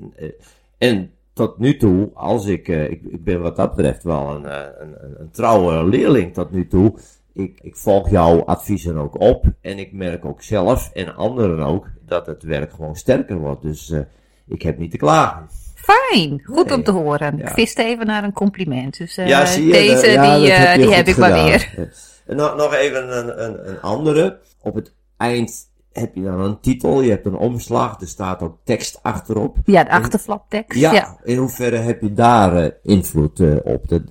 en 0.79 1.11
tot 1.33 1.59
nu 1.59 1.77
toe, 1.77 2.11
als 2.15 2.47
ik, 2.47 2.69
ik, 2.69 3.25
ben 3.25 3.41
wat 3.41 3.57
dat 3.57 3.75
betreft 3.75 4.03
wel 4.03 4.31
een, 4.31 4.45
een, 4.83 4.95
een 5.21 5.31
trouwe 5.31 5.89
leerling 5.89 6.35
tot 6.35 6.51
nu 6.51 6.67
toe 6.67 6.95
ik, 7.35 7.59
ik 7.63 7.77
volg 7.77 8.11
jouw 8.11 8.45
adviezen 8.45 8.97
ook 8.97 9.21
op. 9.21 9.45
En 9.61 9.79
ik 9.79 9.93
merk 9.93 10.25
ook 10.25 10.43
zelf, 10.43 10.91
en 10.93 11.17
anderen 11.17 11.67
ook, 11.67 11.89
dat 12.07 12.27
het 12.27 12.43
werk 12.43 12.73
gewoon 12.73 12.97
sterker 12.97 13.39
wordt. 13.39 13.63
Dus 13.63 13.89
uh, 13.89 14.01
ik 14.47 14.63
heb 14.63 14.79
niet 14.79 14.91
te 14.91 14.97
klagen. 14.97 15.49
Fijn, 15.75 16.43
goed 16.45 16.67
nee. 16.67 16.77
om 16.77 16.85
te 16.85 16.91
horen. 16.91 17.37
Ja. 17.37 17.49
Ik 17.49 17.55
viste 17.55 17.85
even 17.85 18.07
naar 18.07 18.25
een 18.25 18.33
compliment. 18.33 18.99
Dus 18.99 19.19
uh, 19.19 19.27
ja, 19.27 19.47
zie 19.47 19.67
je, 19.67 19.73
deze, 19.73 20.11
ja, 20.11 20.39
die, 20.39 20.51
heb, 20.51 20.81
die 20.81 20.95
heb 20.95 21.07
ik 21.07 21.17
maar 21.17 21.45
weer. 21.45 21.91
En 22.27 22.37
nog, 22.37 22.57
nog 22.57 22.75
even 22.75 23.19
een, 23.19 23.45
een, 23.45 23.69
een 23.69 23.81
andere. 23.81 24.39
Op 24.63 24.75
het 24.75 24.95
eind 25.17 25.73
heb 25.93 26.15
je 26.15 26.23
dan 26.23 26.41
een 26.41 26.61
titel, 26.61 27.01
je 27.01 27.11
hebt 27.11 27.27
een 27.27 27.37
omslag, 27.37 28.01
er 28.01 28.07
staat 28.07 28.43
ook 28.43 28.59
tekst 28.65 28.99
achterop. 29.03 29.57
Ja, 29.65 29.85
de 29.85 29.91
achterflaptekst. 29.91 30.79
Ja, 30.79 30.93
ja, 30.93 31.17
in 31.25 31.37
hoeverre 31.37 31.77
heb 31.77 32.01
je 32.01 32.13
daar 32.13 32.65
uh, 32.65 32.71
invloed 32.83 33.41
uh, 33.41 33.57
op? 33.63 33.89
Dat, 33.89 34.03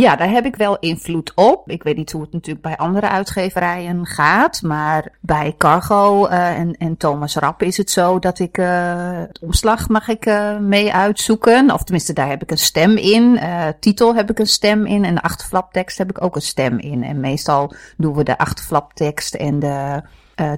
ja, 0.00 0.16
daar 0.16 0.30
heb 0.30 0.44
ik 0.44 0.56
wel 0.56 0.78
invloed 0.78 1.32
op. 1.34 1.70
Ik 1.70 1.82
weet 1.82 1.96
niet 1.96 2.12
hoe 2.12 2.22
het 2.22 2.32
natuurlijk 2.32 2.64
bij 2.64 2.76
andere 2.76 3.08
uitgeverijen 3.08 4.06
gaat. 4.06 4.62
Maar 4.62 5.08
bij 5.20 5.54
Cargo 5.58 6.26
uh, 6.26 6.58
en, 6.58 6.72
en 6.76 6.96
Thomas 6.96 7.36
Rapp 7.36 7.62
is 7.62 7.76
het 7.76 7.90
zo 7.90 8.18
dat 8.18 8.38
ik 8.38 8.58
uh, 8.58 9.22
omslag 9.40 9.88
mag 9.88 10.08
ik 10.08 10.26
uh, 10.26 10.58
mee 10.58 10.92
uitzoeken. 10.92 11.70
Of 11.70 11.82
tenminste, 11.82 12.12
daar 12.12 12.28
heb 12.28 12.42
ik 12.42 12.50
een 12.50 12.58
stem 12.58 12.96
in. 12.96 13.40
titel 13.80 14.14
heb 14.14 14.30
ik 14.30 14.38
een 14.38 14.46
stem 14.46 14.86
in. 14.86 15.04
En 15.04 15.14
de 15.14 15.22
achterflaptekst 15.22 15.98
heb 15.98 16.10
ik 16.10 16.22
ook 16.22 16.34
een 16.36 16.42
stem 16.42 16.78
in. 16.78 17.02
En 17.02 17.20
meestal 17.20 17.74
doen 17.96 18.14
we 18.14 18.22
de 18.22 18.38
achterflaptekst 18.38 19.34
en 19.34 19.58
de 19.58 20.02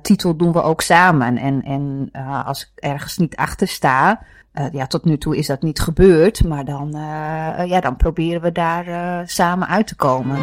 titel 0.03 0.37
doen 0.37 0.53
we 0.53 0.63
ook 0.63 0.81
samen. 0.81 1.37
En, 1.39 1.63
en 1.63 2.11
als 2.45 2.63
ik 2.63 2.85
ergens 2.85 3.17
niet 3.17 3.37
achter 3.37 3.69
sta 3.69 4.21
uh, 4.61 4.67
ja, 4.73 4.87
tot 4.87 5.05
nu 5.05 5.19
toe 5.19 5.37
is 5.37 5.47
dat 5.47 5.63
niet 5.63 5.81
gebeurd, 5.81 6.45
maar 6.45 6.65
dan, 6.65 6.89
uh, 6.89 7.67
ja, 7.67 7.81
dan 7.81 7.97
proberen 7.97 8.41
we 8.43 8.53
daar 8.53 9.29
samen 9.29 9.69
uit 9.69 9.87
te 9.87 9.97
komen. 9.97 10.37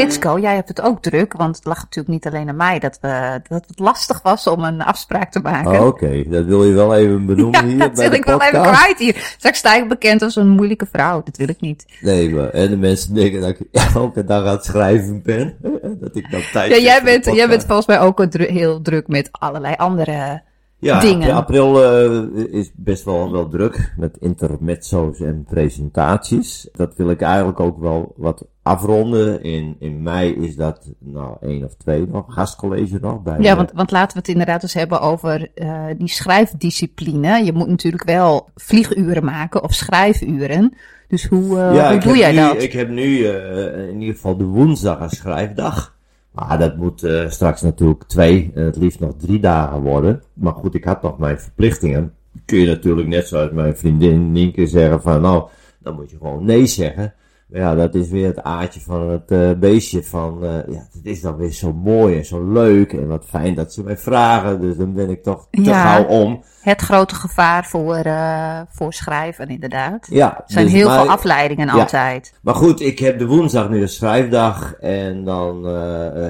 Ritsko, 0.00 0.38
jij 0.38 0.54
hebt 0.54 0.68
het 0.68 0.80
ook 0.80 1.02
druk, 1.02 1.32
want 1.32 1.56
het 1.56 1.64
lag 1.64 1.76
natuurlijk 1.78 2.08
niet 2.08 2.26
alleen 2.26 2.48
aan 2.48 2.56
mij 2.56 2.78
dat, 2.78 2.98
we, 3.00 3.40
dat 3.48 3.64
het 3.66 3.78
lastig 3.78 4.22
was 4.22 4.46
om 4.46 4.64
een 4.64 4.82
afspraak 4.82 5.32
te 5.32 5.40
maken. 5.40 5.70
Oh, 5.70 5.86
Oké, 5.86 6.04
okay. 6.04 6.26
dat 6.28 6.44
wil 6.44 6.64
je 6.64 6.72
wel 6.72 6.94
even 6.94 7.26
benoemen 7.26 7.60
ja, 7.66 7.66
hier 7.66 7.78
dat 7.78 7.92
bij 7.94 8.00
wil 8.02 8.10
de 8.10 8.16
ik 8.16 8.24
wel 8.24 8.42
even 8.42 8.62
kwijt 8.62 8.98
hier. 8.98 9.16
Straks 9.38 9.58
sta 9.58 9.76
ik 9.76 9.88
bekend 9.88 10.22
als 10.22 10.36
een 10.36 10.48
moeilijke 10.48 10.86
vrouw, 10.92 11.22
dat 11.24 11.36
wil 11.36 11.48
ik 11.48 11.60
niet. 11.60 11.86
Nee, 12.00 12.30
maar 12.34 12.48
en 12.48 12.68
de 12.70 12.76
mensen 12.76 13.14
denken 13.14 13.40
dat 13.40 13.50
ik 13.50 13.60
elke 13.94 14.24
dag 14.24 14.44
aan 14.44 14.54
het 14.54 14.64
schrijven 14.64 15.22
ben. 15.22 15.56
dat 16.00 16.16
ik 16.16 16.30
dan 16.30 16.40
tijd 16.52 16.70
Ja, 16.70 16.78
jij 16.78 17.02
bent, 17.02 17.24
jij 17.24 17.48
bent 17.48 17.64
volgens 17.64 17.86
mij 17.86 18.00
ook 18.00 18.24
dru- 18.24 18.52
heel 18.52 18.82
druk 18.82 19.08
met 19.08 19.28
allerlei 19.32 19.74
andere 19.76 20.42
Ja, 20.78 21.00
dingen. 21.00 21.34
april 21.34 21.84
eh, 21.84 22.52
is 22.52 22.70
best 22.74 23.04
wel, 23.04 23.32
wel 23.32 23.48
druk 23.48 23.92
met 23.96 24.16
intermezzo's 24.20 25.20
en 25.20 25.44
presentaties. 25.50 26.68
Dat 26.72 26.94
wil 26.96 27.10
ik 27.10 27.20
eigenlijk 27.20 27.60
ook 27.60 27.78
wel 27.80 28.12
wat 28.16 28.44
afronden. 28.70 29.42
In, 29.42 29.76
in 29.78 30.02
mei 30.02 30.34
is 30.34 30.56
dat 30.56 30.90
nou 30.98 31.36
één 31.40 31.64
of 31.64 31.74
twee 31.74 32.06
nog, 32.06 32.24
gastcollege 32.28 32.98
nog. 33.00 33.22
Bij 33.22 33.36
Ja, 33.40 33.56
want, 33.56 33.72
want 33.74 33.90
laten 33.90 34.12
we 34.12 34.18
het 34.18 34.28
inderdaad 34.28 34.62
eens 34.62 34.74
hebben 34.74 35.00
over 35.00 35.50
uh, 35.54 35.84
die 35.98 36.08
schrijfdiscipline. 36.08 37.44
Je 37.44 37.52
moet 37.52 37.68
natuurlijk 37.68 38.04
wel 38.04 38.48
vlieguren 38.54 39.24
maken 39.24 39.62
of 39.62 39.74
schrijfuren. 39.74 40.74
Dus 41.08 41.24
hoe, 41.24 41.56
uh, 41.56 41.74
ja, 41.74 41.90
hoe 41.90 42.00
doe 42.00 42.16
jij 42.16 42.32
nu, 42.32 42.36
dat? 42.36 42.62
Ik 42.62 42.72
heb 42.72 42.88
nu 42.88 43.18
uh, 43.18 43.88
in 43.88 44.00
ieder 44.00 44.14
geval 44.14 44.36
de 44.36 44.44
woensdag 44.44 45.00
als 45.00 45.16
schrijfdag. 45.16 45.98
Maar 46.30 46.58
dat 46.58 46.76
moet 46.76 47.08
straks 47.28 47.62
natuurlijk 47.62 48.04
twee 48.04 48.50
en 48.54 48.64
het 48.64 48.76
liefst 48.76 49.00
nog 49.00 49.12
drie 49.18 49.40
dagen 49.40 49.80
worden. 49.80 50.22
Maar 50.32 50.52
goed, 50.52 50.74
ik 50.74 50.84
had 50.84 51.02
nog 51.02 51.18
mijn 51.18 51.40
verplichtingen. 51.40 52.12
Kun 52.44 52.58
je 52.58 52.66
natuurlijk 52.66 53.08
net 53.08 53.26
zoals 53.26 53.50
mijn 53.50 53.76
vriendin 53.76 54.32
Nienke 54.32 54.66
zeggen 54.66 55.02
van 55.02 55.20
nou, 55.20 55.48
dan 55.78 55.94
moet 55.94 56.10
je 56.10 56.16
gewoon 56.16 56.44
nee 56.44 56.66
zeggen. 56.66 57.14
Ja, 57.52 57.74
dat 57.74 57.94
is 57.94 58.08
weer 58.08 58.26
het 58.26 58.42
aardje 58.42 58.80
van 58.80 59.08
het 59.10 59.30
uh, 59.30 59.50
beestje 59.58 60.02
van, 60.02 60.38
uh, 60.42 60.50
ja, 60.50 60.86
het 60.92 61.00
is 61.06 61.20
dan 61.20 61.36
weer 61.36 61.52
zo 61.52 61.72
mooi 61.72 62.16
en 62.18 62.24
zo 62.24 62.52
leuk 62.52 62.92
en 62.92 63.06
wat 63.08 63.24
fijn 63.28 63.54
dat 63.54 63.72
ze 63.72 63.82
mij 63.82 63.96
vragen. 63.96 64.60
Dus 64.60 64.76
dan 64.76 64.92
ben 64.94 65.10
ik 65.10 65.22
toch 65.22 65.46
te 65.50 65.62
Ja. 65.62 65.82
gauw 65.82 66.04
om. 66.04 66.42
Het 66.60 66.80
grote 66.80 67.14
gevaar 67.14 67.64
voor, 67.64 68.06
uh, 68.06 68.60
voor 68.68 68.92
schrijven, 68.92 69.48
inderdaad. 69.48 70.06
Ja, 70.10 70.36
Er 70.36 70.42
zijn 70.46 70.64
dus 70.64 70.74
heel 70.74 70.88
maar- 70.88 71.00
veel 71.00 71.10
afleidingen 71.10 71.66
ja. 71.66 71.72
altijd. 71.72 72.34
Maar 72.42 72.54
goed, 72.54 72.80
ik 72.80 72.98
heb 72.98 73.18
de 73.18 73.26
woensdag 73.26 73.68
nu 73.70 73.82
een 73.82 73.88
schrijfdag. 73.88 74.74
En 74.80 75.24
dan 75.24 75.64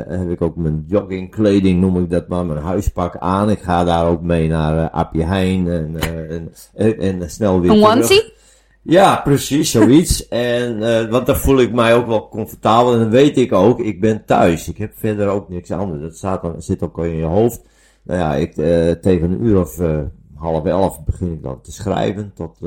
heb 0.09 0.31
ik 0.31 0.43
ook 0.43 0.57
mijn 0.57 0.85
joggingkleding, 0.89 1.81
noem 1.81 1.99
ik 2.03 2.11
dat 2.11 2.29
maar, 2.29 2.47
mijn 2.47 2.65
huispak 2.65 3.17
aan. 3.19 3.51
Ik 3.51 3.61
ga 3.61 3.85
daar 3.85 4.07
ook 4.07 4.23
mee 4.23 4.49
naar 4.49 4.91
Appie 4.91 5.25
Heijn 5.25 5.69
en, 5.69 5.97
en, 6.29 6.53
en, 6.75 6.99
en 7.23 7.31
snel 7.31 7.61
weer 7.61 7.71
Een 7.71 7.77
terug. 7.81 7.95
onesie? 7.95 8.33
Ja, 8.83 9.21
precies, 9.25 9.71
zoiets. 9.71 10.29
en, 10.59 10.77
uh, 10.77 11.11
want 11.11 11.27
dan 11.27 11.37
voel 11.37 11.61
ik 11.61 11.73
mij 11.73 11.95
ook 11.95 12.07
wel 12.07 12.29
comfortabel. 12.29 12.93
En 12.93 12.99
dan 12.99 13.11
weet 13.11 13.37
ik 13.37 13.53
ook, 13.53 13.81
ik 13.81 14.01
ben 14.01 14.25
thuis. 14.25 14.69
Ik 14.69 14.79
heb 14.79 14.93
verder 14.97 15.29
ook 15.29 15.49
niks 15.49 15.71
anders. 15.71 16.01
Dat 16.01 16.17
staat 16.17 16.43
dan, 16.43 16.63
zit 16.63 16.83
ook 16.83 16.99
al 16.99 17.05
in 17.05 17.17
je 17.17 17.25
hoofd. 17.25 17.63
Nou 18.03 18.21
ja, 18.21 18.35
ik, 18.35 18.57
uh, 18.57 18.91
tegen 18.91 19.31
een 19.31 19.45
uur 19.45 19.61
of 19.61 19.79
uh, 19.79 19.99
half 20.35 20.65
elf 20.65 21.05
begin 21.05 21.33
ik 21.33 21.43
dan 21.43 21.61
te 21.61 21.73
schrijven. 21.73 22.33
Tot 22.35 22.59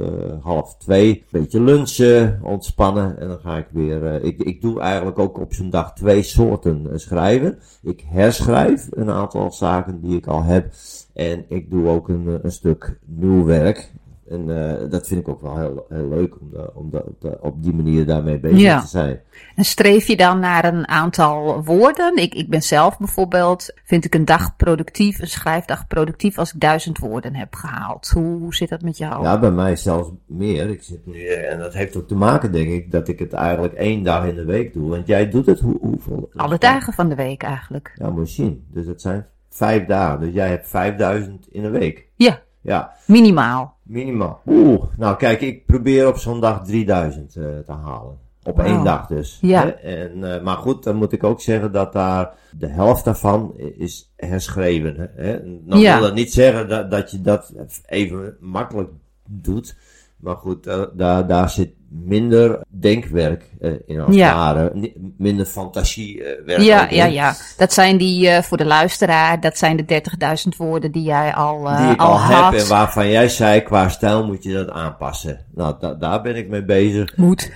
half 0.41 0.75
twee. 0.77 1.24
Beetje 1.29 1.62
lunchen, 1.62 2.39
ontspannen. 2.43 3.20
En 3.20 3.27
dan 3.27 3.39
ga 3.39 3.58
ik 3.58 3.67
weer. 3.72 4.24
Ik, 4.24 4.43
ik 4.43 4.62
doe 4.62 4.79
eigenlijk 4.79 5.20
ook 5.20 5.39
op 5.39 5.53
zo'n 5.53 5.70
dag 5.70 5.93
twee 5.93 6.24
soorten 6.24 6.89
schrijven. 6.93 7.60
Ik 7.82 8.03
herschrijf 8.08 8.88
een 8.91 9.10
aantal 9.10 9.51
zaken 9.51 10.01
die 10.01 10.17
ik 10.17 10.27
al 10.27 10.43
heb. 10.43 10.74
En 11.13 11.46
ik 11.50 11.70
doe 11.70 11.88
ook 11.88 12.10
een, 12.10 12.39
een 12.41 12.51
stuk 12.51 12.98
nieuw 13.05 13.46
werk. 13.46 13.91
En 14.30 14.70
eh, 14.82 14.89
dat 14.89 15.08
vind 15.08 15.20
ik 15.20 15.27
ook 15.27 15.42
wel 15.42 15.58
heel, 15.58 15.86
heel 15.89 16.08
leuk 16.10 16.36
om, 16.42 16.50
de, 16.51 16.72
om 16.74 16.89
de, 16.89 17.03
op, 17.06 17.22
de- 17.22 17.38
op 17.42 17.63
die 17.63 17.74
manier 17.74 18.06
daarmee 18.06 18.39
bezig 18.39 18.60
Ja. 18.60 18.82
te 18.82 18.88
zijn. 18.88 19.20
En 19.56 19.63
streef 19.63 20.08
je 20.08 20.18
dan 20.18 20.39
naar 20.39 20.65
een 20.74 20.88
aantal 20.88 21.63
woorden? 21.63 22.15
Ik, 22.18 22.34
ik 22.36 22.50
ben 22.50 22.62
zelf 22.62 22.98
bijvoorbeeld, 22.98 23.74
vind 23.84 24.06
ik 24.06 24.15
een 24.15 24.25
dag 24.25 24.56
productief, 24.56 25.20
een 25.20 25.27
schrijfdag 25.27 25.88
productief 25.88 26.38
als 26.38 26.53
ik 26.53 26.60
duizend 26.60 26.98
woorden 26.98 27.36
heb 27.36 27.56
gehaald. 27.56 28.08
Hoe, 28.10 28.39
hoe 28.39 28.56
zit 28.56 28.70
dat 28.70 28.82
met 28.82 28.98
jou? 28.98 29.24
Ja, 29.24 29.39
bij 29.39 29.51
mij 29.51 29.75
zelfs 29.75 30.10
meer. 30.25 30.70
Ik 30.70 30.84
zit 30.84 31.06
nu, 31.06 31.25
eh, 31.25 31.51
en 31.51 31.60
dat 31.60 31.74
heeft 31.74 31.96
ook 31.96 32.08
te 32.08 32.15
maken, 32.15 32.51
denk 32.51 32.70
ik, 32.70 32.92
dat 32.92 33.08
ik 33.08 33.20
het 33.20 33.34
eigenlijk 33.34 33.74
één 33.74 34.03
dag 34.03 34.25
in 34.25 34.36
de 34.36 34.46
week 34.46 34.74
doe. 34.74 34.89
Want 34.89 35.08
jij 35.08 35.30
doet 35.30 35.46
het 35.46 35.60
hoe, 35.60 35.77
hoeveel? 35.82 36.30
Alle 36.36 36.58
dagen 36.58 36.94
van 36.94 37.10
de 37.10 37.15
week 37.15 37.44
eigenlijk. 37.44 37.92
Ja, 37.96 38.10
moet 38.10 38.27
je 38.36 38.42
zien. 38.44 38.65
Dus 38.72 38.86
het 38.86 39.01
zijn 39.01 39.25
vijf 39.50 39.86
dagen. 39.86 40.20
Dus 40.20 40.34
jij 40.34 40.50
hebt 40.50 40.68
5000 40.68 41.48
in 41.51 41.63
een 41.63 41.72
week. 41.72 42.08
Ja, 42.15 42.42
Ja, 42.63 42.91
minimaal. 43.08 43.77
minimaal. 43.84 44.41
Oeh, 44.48 44.84
nou 44.98 45.15
kijk, 45.17 45.41
ik 45.41 45.65
probeer 45.65 46.08
op 46.08 46.17
zo'n 46.17 46.39
dag 46.39 46.63
3000 46.65 47.36
eh, 47.36 47.43
te 47.65 47.72
halen. 47.72 48.17
Op 48.43 48.60
één 48.60 48.84
dag 48.84 49.08
dus. 49.08 49.38
Ja. 49.41 49.62
Hè? 49.63 49.70
En, 49.70 50.34
eh, 50.36 50.41
maar 50.43 50.58
goed, 50.58 50.84
dan 50.84 50.96
moet 50.96 51.12
ik 51.12 51.24
ook 51.24 51.41
zeggen 51.41 51.72
dat 51.72 51.93
daar 51.93 52.32
de 52.58 52.67
helft 52.67 53.05
daarvan 53.05 53.53
is 53.77 54.13
herschreven. 54.15 55.10
Hè? 55.15 55.39
Dan 55.65 55.79
Ja. 55.79 55.93
wil 55.98 56.08
dat 56.08 56.15
niet 56.15 56.34
zeggen 56.34 56.67
dat, 56.70 56.91
dat 56.91 57.12
je 57.12 57.22
dat 57.22 57.53
even 57.86 58.38
makkelijk 58.39 58.89
doet. 59.29 59.75
Maar 60.24 60.36
goed, 60.36 60.68
eh, 60.68 60.82
daar, 60.94 61.27
daar 61.27 61.50
zit 61.50 61.70
minder 61.89 62.60
denkwerk 62.68 63.50
eh, 63.62 63.72
in 63.86 64.00
als 64.00 64.15
Ja. 64.15 64.36
ware. 64.36 64.92
Minder 65.18 65.46
fantasiewerk. 65.46 66.60
Ja, 66.62 66.84
ook 66.84 66.89
in. 66.89 66.96
ja, 66.96 67.06
ja. 67.06 67.36
Dat 67.58 67.74
zijn 67.74 67.98
die, 67.98 68.27
eh, 68.30 68.42
voor 68.44 68.58
de 68.58 68.65
luisteraar, 68.65 69.39
dat 69.39 69.58
zijn 69.58 69.77
de 69.77 69.86
30.000 69.86 70.58
woorden 70.58 70.92
die 70.92 71.03
jij 71.03 71.34
al, 71.34 71.68
eh, 71.70 71.82
die 71.84 71.92
ik 71.92 72.00
al, 72.01 72.08
al, 72.08 72.18
had. 72.18 72.51
heb 72.53 72.62
en 72.62 72.68
waarvan 72.68 73.10
jij 73.10 73.30
zei, 73.30 73.62
qua 73.62 73.89
stijl 73.89 74.25
moet 74.25 74.44
je 74.44 74.53
dat 74.53 74.70
aanpassen. 74.70 75.46
Nou, 75.56 75.75
da- 75.80 75.94
daar 75.94 76.22
ben 76.22 76.36
ik 76.36 76.50
mee 76.50 76.63
bezig. 76.63 77.18
Moet. 77.18 77.51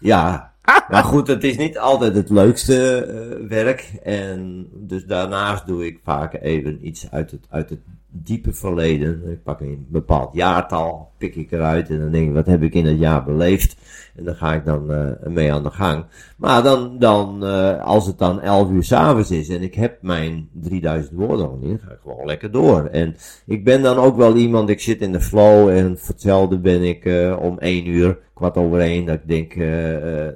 Ja, 0.00 0.52
maar 0.90 1.04
goed, 1.04 1.26
het 1.26 1.44
is 1.44 1.56
niet 1.56 1.78
altijd 1.78 2.14
het 2.14 2.30
leukste 2.30 3.04
eh, 3.04 3.48
werk. 3.48 3.92
En 4.02 4.66
dus 4.74 5.04
daarnaast 5.04 5.66
doe 5.66 5.86
ik 5.86 6.00
vaak 6.04 6.34
even 6.42 6.86
iets 6.86 7.10
uit 7.10 7.30
het, 7.30 7.46
uit 7.50 7.70
het 7.70 7.80
diepe 8.24 8.52
verleden. 8.52 9.30
Ik 9.30 9.42
pak 9.42 9.60
een 9.60 9.86
bepaald 9.88 10.34
jaartal, 10.34 11.10
pik 11.18 11.34
ik 11.34 11.52
eruit 11.52 11.90
en 11.90 11.98
dan 12.00 12.10
denk 12.10 12.28
ik, 12.28 12.34
wat 12.34 12.46
heb 12.46 12.62
ik 12.62 12.74
in 12.74 12.84
dat 12.84 12.98
jaar 12.98 13.24
beleefd? 13.24 13.76
En 14.16 14.24
dan 14.24 14.34
ga 14.34 14.54
ik 14.54 14.64
dan 14.64 14.92
eh, 14.92 15.28
mee 15.28 15.52
aan 15.52 15.62
de 15.62 15.70
gang. 15.70 16.04
Maar 16.36 16.62
dan, 16.62 16.98
dan 16.98 17.46
eh, 17.46 17.84
als 17.84 18.06
het 18.06 18.18
dan 18.18 18.40
11 18.40 18.70
uur 18.70 18.84
s'avonds 18.84 19.30
is 19.30 19.48
en 19.48 19.62
ik 19.62 19.74
heb 19.74 20.02
mijn 20.02 20.48
3000 20.52 21.14
woorden 21.14 21.46
nog 21.46 21.60
niet, 21.60 21.80
ga 21.82 21.92
ik 21.92 21.98
gewoon 22.02 22.26
lekker 22.26 22.50
door. 22.50 22.84
En 22.84 23.16
ik 23.46 23.64
ben 23.64 23.82
dan 23.82 23.96
ook 23.96 24.16
wel 24.16 24.36
iemand, 24.36 24.68
ik 24.68 24.80
zit 24.80 25.00
in 25.00 25.12
de 25.12 25.20
flow 25.20 25.68
en 25.68 25.98
voor 25.98 26.14
hetzelfde 26.14 26.58
ben 26.58 26.82
ik 26.82 27.04
eh, 27.04 27.36
om 27.40 27.58
1 27.58 27.88
uur, 27.88 28.18
kwart 28.34 28.56
over 28.56 28.80
1, 28.80 29.06
dat 29.06 29.14
ik 29.14 29.28
denk, 29.28 29.54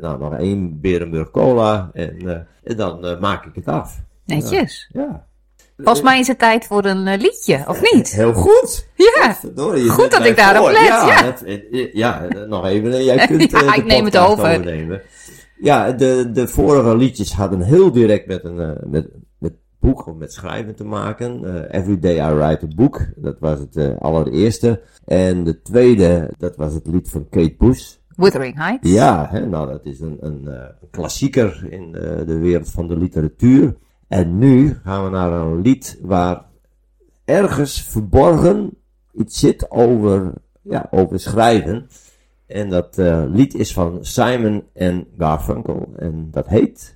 nou 0.00 0.18
nog 0.18 0.34
één 0.34 0.80
Berenburg 0.80 1.30
cola 1.30 1.90
en, 1.92 2.46
en 2.64 2.76
dan 2.76 3.16
maak 3.20 3.46
ik 3.46 3.54
het 3.54 3.66
af. 3.66 4.02
Netjes. 4.24 4.90
Ja. 4.92 5.28
Volgens 5.82 6.02
mij 6.04 6.18
is 6.18 6.26
het 6.26 6.38
tijd 6.38 6.66
voor 6.66 6.84
een 6.84 7.06
eh, 7.06 7.20
liedje, 7.20 7.64
of 7.68 7.92
niet? 7.92 8.08
Heel 8.10 8.32
goed. 8.32 8.88
Ja. 8.94 9.34
Verdorie, 9.34 9.88
Goed 9.88 10.10
dat 10.10 10.24
ik 10.24 10.36
daarop 10.36 10.66
let, 10.70 10.86
Ja, 10.86 11.06
ja. 11.06 11.24
het- 11.24 11.42
het- 11.46 11.90
ja, 11.92 12.24
eh, 12.24 12.48
nog 12.48 12.66
even. 12.66 12.92
eh, 12.92 13.04
Jij 13.04 13.26
kunt 13.26 13.50
Ja, 13.50 13.60
eh, 13.66 13.76
ik 13.76 13.84
neem 13.84 14.04
het 14.04 14.18
over. 14.18 14.44
overnemen. 14.48 15.02
Ja, 15.60 15.92
de, 15.92 16.30
de 16.32 16.48
vorige 16.48 16.96
liedjes 16.96 17.32
hadden 17.32 17.60
heel 17.62 17.92
direct 17.92 18.26
met 18.26 18.44
een 18.44 18.60
eh, 18.60 18.70
met, 18.86 19.08
met 19.38 19.52
boek 19.80 20.06
of 20.06 20.14
met 20.14 20.32
schrijven 20.32 20.74
te 20.74 20.84
maken. 20.84 21.44
Eh, 21.70 21.80
Every 21.80 21.98
Day 21.98 22.30
I 22.30 22.34
Write 22.34 22.64
a 22.64 22.68
Book. 22.76 23.00
Dat 23.16 23.36
was 23.38 23.58
het 23.58 23.76
eh, 23.76 23.88
allereerste. 23.98 24.80
En 25.04 25.44
de 25.44 25.62
tweede, 25.62 26.30
dat 26.38 26.56
was 26.56 26.72
het 26.74 26.86
lied 26.86 27.10
van 27.10 27.26
Kate 27.30 27.54
Bush. 27.58 27.88
Wuthering 28.16 28.56
Heights. 28.56 28.90
Ja, 28.90 29.28
hè, 29.30 29.46
nou 29.46 29.68
dat 29.68 29.80
is 29.84 30.00
een, 30.00 30.16
een, 30.20 30.48
eh, 30.48 30.60
klassieker 30.90 31.66
in 31.70 31.94
eh, 31.94 32.26
de 32.26 32.38
wereld 32.38 32.70
van 32.70 32.88
de 32.88 32.96
literatuur. 32.96 33.74
En 34.10 34.38
nu 34.38 34.78
gaan 34.84 35.04
we 35.04 35.10
naar 35.10 35.32
een 35.32 35.60
lied 35.60 35.98
waar 36.02 36.44
ergens 37.24 37.82
verborgen 37.82 38.70
iets 39.12 39.38
zit 39.38 39.70
over, 39.70 40.32
ja, 40.62 40.86
over 40.90 41.20
schrijven. 41.20 41.88
En 42.46 42.68
dat 42.70 42.98
eh, 42.98 43.22
lied 43.26 43.54
is 43.54 43.72
van 43.72 43.98
Simon 44.00 44.64
en 44.72 45.06
Garfunkel 45.18 45.92
en 45.96 46.28
dat 46.30 46.48
heet... 46.48 46.94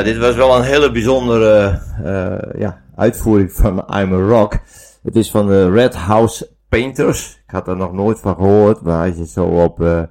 Ja, 0.00 0.06
dit 0.06 0.18
was 0.18 0.34
wel 0.34 0.56
een 0.56 0.62
hele 0.62 0.90
bijzondere 0.90 1.80
eh, 2.04 2.60
ja, 2.60 2.82
uitvoering 2.96 3.52
van 3.52 3.84
I'm 3.96 4.12
a 4.12 4.16
Rock. 4.16 4.58
Het 5.02 5.16
is 5.16 5.30
van 5.30 5.46
de 5.46 5.70
Red 5.70 5.94
House 5.94 6.50
Painters. 6.68 7.42
Ik 7.46 7.50
had 7.54 7.68
er 7.68 7.76
nog 7.76 7.92
nooit 7.92 8.20
van 8.20 8.34
gehoord, 8.34 8.80
maar 8.80 9.08
als 9.08 9.16
je 9.16 9.26
zo 9.26 9.44
op 9.44 9.82
eh, 9.82 10.02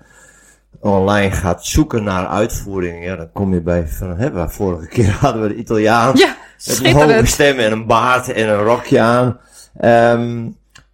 online 0.80 1.32
gaat 1.32 1.66
zoeken 1.66 2.04
naar 2.04 2.28
uitvoeringen, 2.28 3.02
ja, 3.02 3.16
dan 3.16 3.32
kom 3.32 3.54
je 3.54 3.62
bij 3.62 3.88
van, 3.88 4.18
hè, 4.18 4.32
waar 4.32 4.52
vorige 4.52 4.88
keer 4.96 5.12
hadden 5.12 5.42
we 5.42 5.48
de 5.48 5.56
Italiaan. 5.56 6.18
Ja, 6.18 6.36
Met 6.68 6.86
een 6.86 6.94
hoge 6.94 7.26
stem 7.26 7.58
en 7.58 7.72
een 7.72 7.86
baard 7.86 8.30
en 8.30 8.50
een 8.50 8.64
rokje 8.64 9.00
aan. 9.00 9.40
Ehm, 9.78 10.50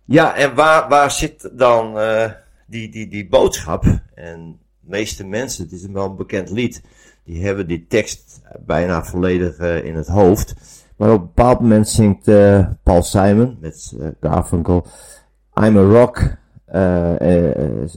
ja, 0.06 0.36
en 0.36 0.54
waar, 0.54 0.90
waar 0.90 1.12
zit 1.12 1.50
dan 1.54 2.00
eh, 2.00 2.32
die, 2.68 2.90
die, 2.92 3.08
die 3.08 3.28
boodschap? 3.28 3.84
En 4.14 4.60
de 4.80 4.90
meeste 4.90 5.26
mensen, 5.26 5.64
het 5.64 5.74
is 5.74 5.84
een 5.84 5.94
wel 5.94 6.06
een 6.06 6.16
bekend 6.16 6.50
lied, 6.50 6.82
die 7.26 7.46
hebben 7.46 7.68
die 7.68 7.86
tekst 7.88 8.42
bijna 8.66 9.04
volledig 9.04 9.58
eh, 9.58 9.84
in 9.84 9.96
het 9.96 10.08
hoofd. 10.08 10.54
Maar 10.96 11.12
op 11.12 11.20
een 11.20 11.26
bepaald 11.26 11.60
moment 11.60 11.90
zingt 11.90 12.28
eh, 12.28 12.68
Paul 12.84 13.04
Simon 13.04 13.58
met 13.60 13.96
eh, 14.00 14.08
Garfunkel, 14.22 14.86
I'm 15.64 15.78
a 15.78 15.82
rock. 15.82 16.36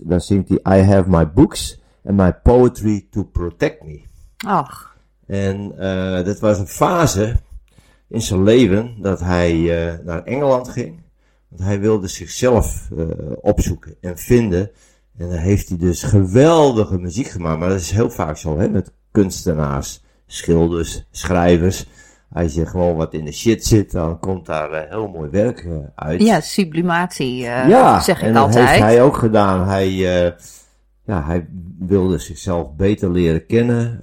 dan 0.05 0.21
zingt 0.21 0.49
hij, 0.49 0.79
I 0.79 0.83
have 0.83 1.11
my 1.11 1.31
books 1.31 1.81
and 2.05 2.17
my 2.17 2.33
poetry 2.33 3.07
to 3.11 3.25
protect 3.25 3.85
me. 3.85 4.03
Ach, 4.47 4.97
En 5.27 5.79
eh, 5.79 6.25
dat 6.25 6.41
was 6.41 6.59
een 6.59 6.67
fase 6.67 7.37
in 8.09 8.23
zijn 8.23 8.43
leven 8.43 8.95
dat 9.03 9.21
hij 9.21 9.55
naar 10.05 10.23
Engeland 10.25 10.69
ging. 10.69 11.01
Want 11.49 11.63
hij 11.63 11.81
wilde 11.81 12.09
zichzelf 12.09 12.89
opzoeken 13.41 13.95
en 14.01 14.19
vinden. 14.19 14.71
En 15.17 15.29
dan 15.29 15.39
heeft 15.39 15.69
hij 15.69 15.79
dus 15.79 16.03
geweldige 16.03 16.99
muziek 16.99 17.29
gemaakt. 17.29 17.59
Maar 17.59 17.69
dat 17.69 17.81
is 17.81 17.91
heel 17.91 18.11
vaak 18.11 18.37
zo 18.37 18.59
hè, 18.59 18.69
met 18.69 18.93
kunstenaars, 19.23 20.05
schilders, 20.27 21.07
schrijvers. 21.11 21.87
Als 22.33 22.55
je 22.55 22.67
gewoon 22.67 22.97
wat 22.97 23.15
in 23.15 23.25
de 23.25 23.33
shit 23.33 23.65
zit, 23.65 23.93
dan 23.93 24.19
komt 24.19 24.47
daar 24.47 24.71
eh, 24.73 24.91
heel 24.91 25.09
mooi 25.09 25.31
werk 25.31 25.61
eh, 25.65 25.77
uit. 25.95 26.23
ja, 26.23 26.41
sublimatie, 26.41 27.47
eh, 27.47 27.69
Ja, 27.69 28.01
zeg 28.01 28.21
ik 28.21 28.27
en 28.27 28.33
dat 28.35 28.43
altijd. 28.43 28.69
heeft 28.69 28.81
hij 28.81 29.03
ook 29.03 29.17
gedaan. 29.17 29.67
Hij, 29.69 29.91
ja, 31.05 31.23
hij 31.23 31.49
wilde 31.79 32.19
zichzelf 32.19 32.75
beter 32.77 33.11
leren 33.11 33.47
kennen 33.47 34.01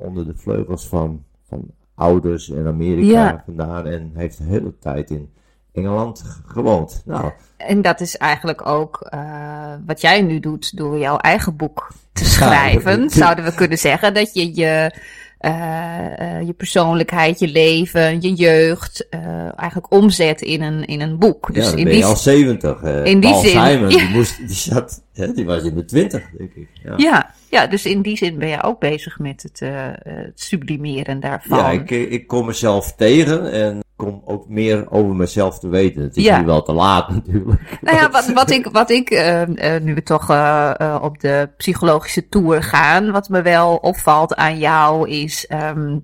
onder 0.00 0.26
de 0.26 0.34
vleugels 0.36 0.86
van, 0.88 1.24
van 1.48 1.64
ouders 1.94 2.48
in 2.48 2.66
Amerika 2.66 3.08
Ja. 3.08 3.42
vandaan. 3.46 3.86
En 3.86 4.10
heeft 4.14 4.38
de 4.38 4.44
hele 4.44 4.78
tijd 4.78 5.10
in 5.10 5.30
Engeland 5.72 6.22
gewoond. 6.46 7.02
Nou, 7.04 7.32
En 7.56 7.82
dat 7.82 8.00
is 8.00 8.16
eigenlijk 8.16 8.66
ook 8.66 9.00
eh, 9.00 9.74
wat 9.86 10.00
jij 10.00 10.22
nu 10.22 10.40
doet 10.40 10.76
door 10.76 10.98
jouw 10.98 11.16
eigen 11.16 11.56
boek 11.56 11.92
te 12.12 12.24
schrijven. 12.24 13.10
Zouden 13.10 13.44
we 13.44 13.54
kunnen 13.54 13.78
zeggen 13.78 14.14
dat 14.14 14.34
je 14.34 14.54
je, 14.54 14.94
eh, 15.38 16.38
eh, 16.38 16.46
je 16.46 16.52
persoonlijkheid, 16.52 17.38
je 17.38 17.48
leven, 17.48 18.20
je 18.20 18.34
jeugd 18.34 19.08
eigenlijk 19.56 19.92
omzet 19.92 20.40
in 20.40 20.62
een, 20.62 20.84
in 20.84 21.00
een 21.00 21.18
boek. 21.18 21.54
Dus 21.54 21.70
ja, 21.70 21.76
in 21.76 21.84
ben 21.84 21.92
die 21.92 22.04
al 22.04 22.16
70. 22.16 22.82
eh 22.82 23.04
in 23.04 23.20
die 23.20 23.30
Paul 23.30 23.42
zin, 23.42 23.50
Simon, 23.50 23.90
ja. 23.90 23.96
die, 23.96 24.08
moest, 24.08 24.36
die, 24.36 24.56
zat, 24.56 25.02
hè, 25.12 25.32
die 25.32 25.44
was 25.44 25.62
in 25.62 25.74
de 25.74 25.84
20, 25.84 26.22
denk 26.38 26.54
ik. 26.54 26.68
Ja. 26.82 26.94
Ja, 26.96 27.34
ja, 27.50 27.66
dus 27.66 27.84
in 27.84 28.02
die 28.02 28.16
zin 28.16 28.38
ben 28.38 28.48
je 28.48 28.62
ook 28.62 28.80
bezig 28.80 29.18
met 29.18 29.42
het, 29.42 29.60
het 30.04 30.40
sublimeren 30.40 31.20
daarvan. 31.20 31.58
Ja, 31.58 31.70
ik, 31.70 31.90
ik 31.90 32.26
kom 32.26 32.46
mezelf 32.46 32.94
tegen 32.94 33.52
en 33.52 33.82
kom 34.02 34.22
ook 34.24 34.48
meer 34.48 34.90
over 34.90 35.14
mezelf 35.14 35.58
te 35.58 35.68
weten. 35.68 36.02
Het 36.02 36.16
is 36.16 36.24
Ja. 36.24 36.38
nu 36.40 36.46
wel 36.46 36.62
te 36.62 36.72
laat 36.72 37.08
natuurlijk. 37.14 37.78
Nou 37.80 37.96
ja, 37.96 38.10
wat, 38.10 38.32
wat 38.32 38.50
ik, 38.50 38.68
wat 38.72 38.90
ik 38.90 39.10
eh, 39.10 39.74
eh, 39.74 39.82
nu 39.82 39.94
we 39.94 40.02
toch 40.02 40.30
eh, 40.30 40.98
op 41.02 41.20
de 41.20 41.48
psychologische 41.56 42.28
tour 42.28 42.62
gaan, 42.62 43.10
wat 43.10 43.28
me 43.28 43.42
wel 43.42 43.76
opvalt 43.76 44.34
aan 44.34 44.58
jou 44.58 45.08
is, 45.08 45.46
ehm, 45.46 45.98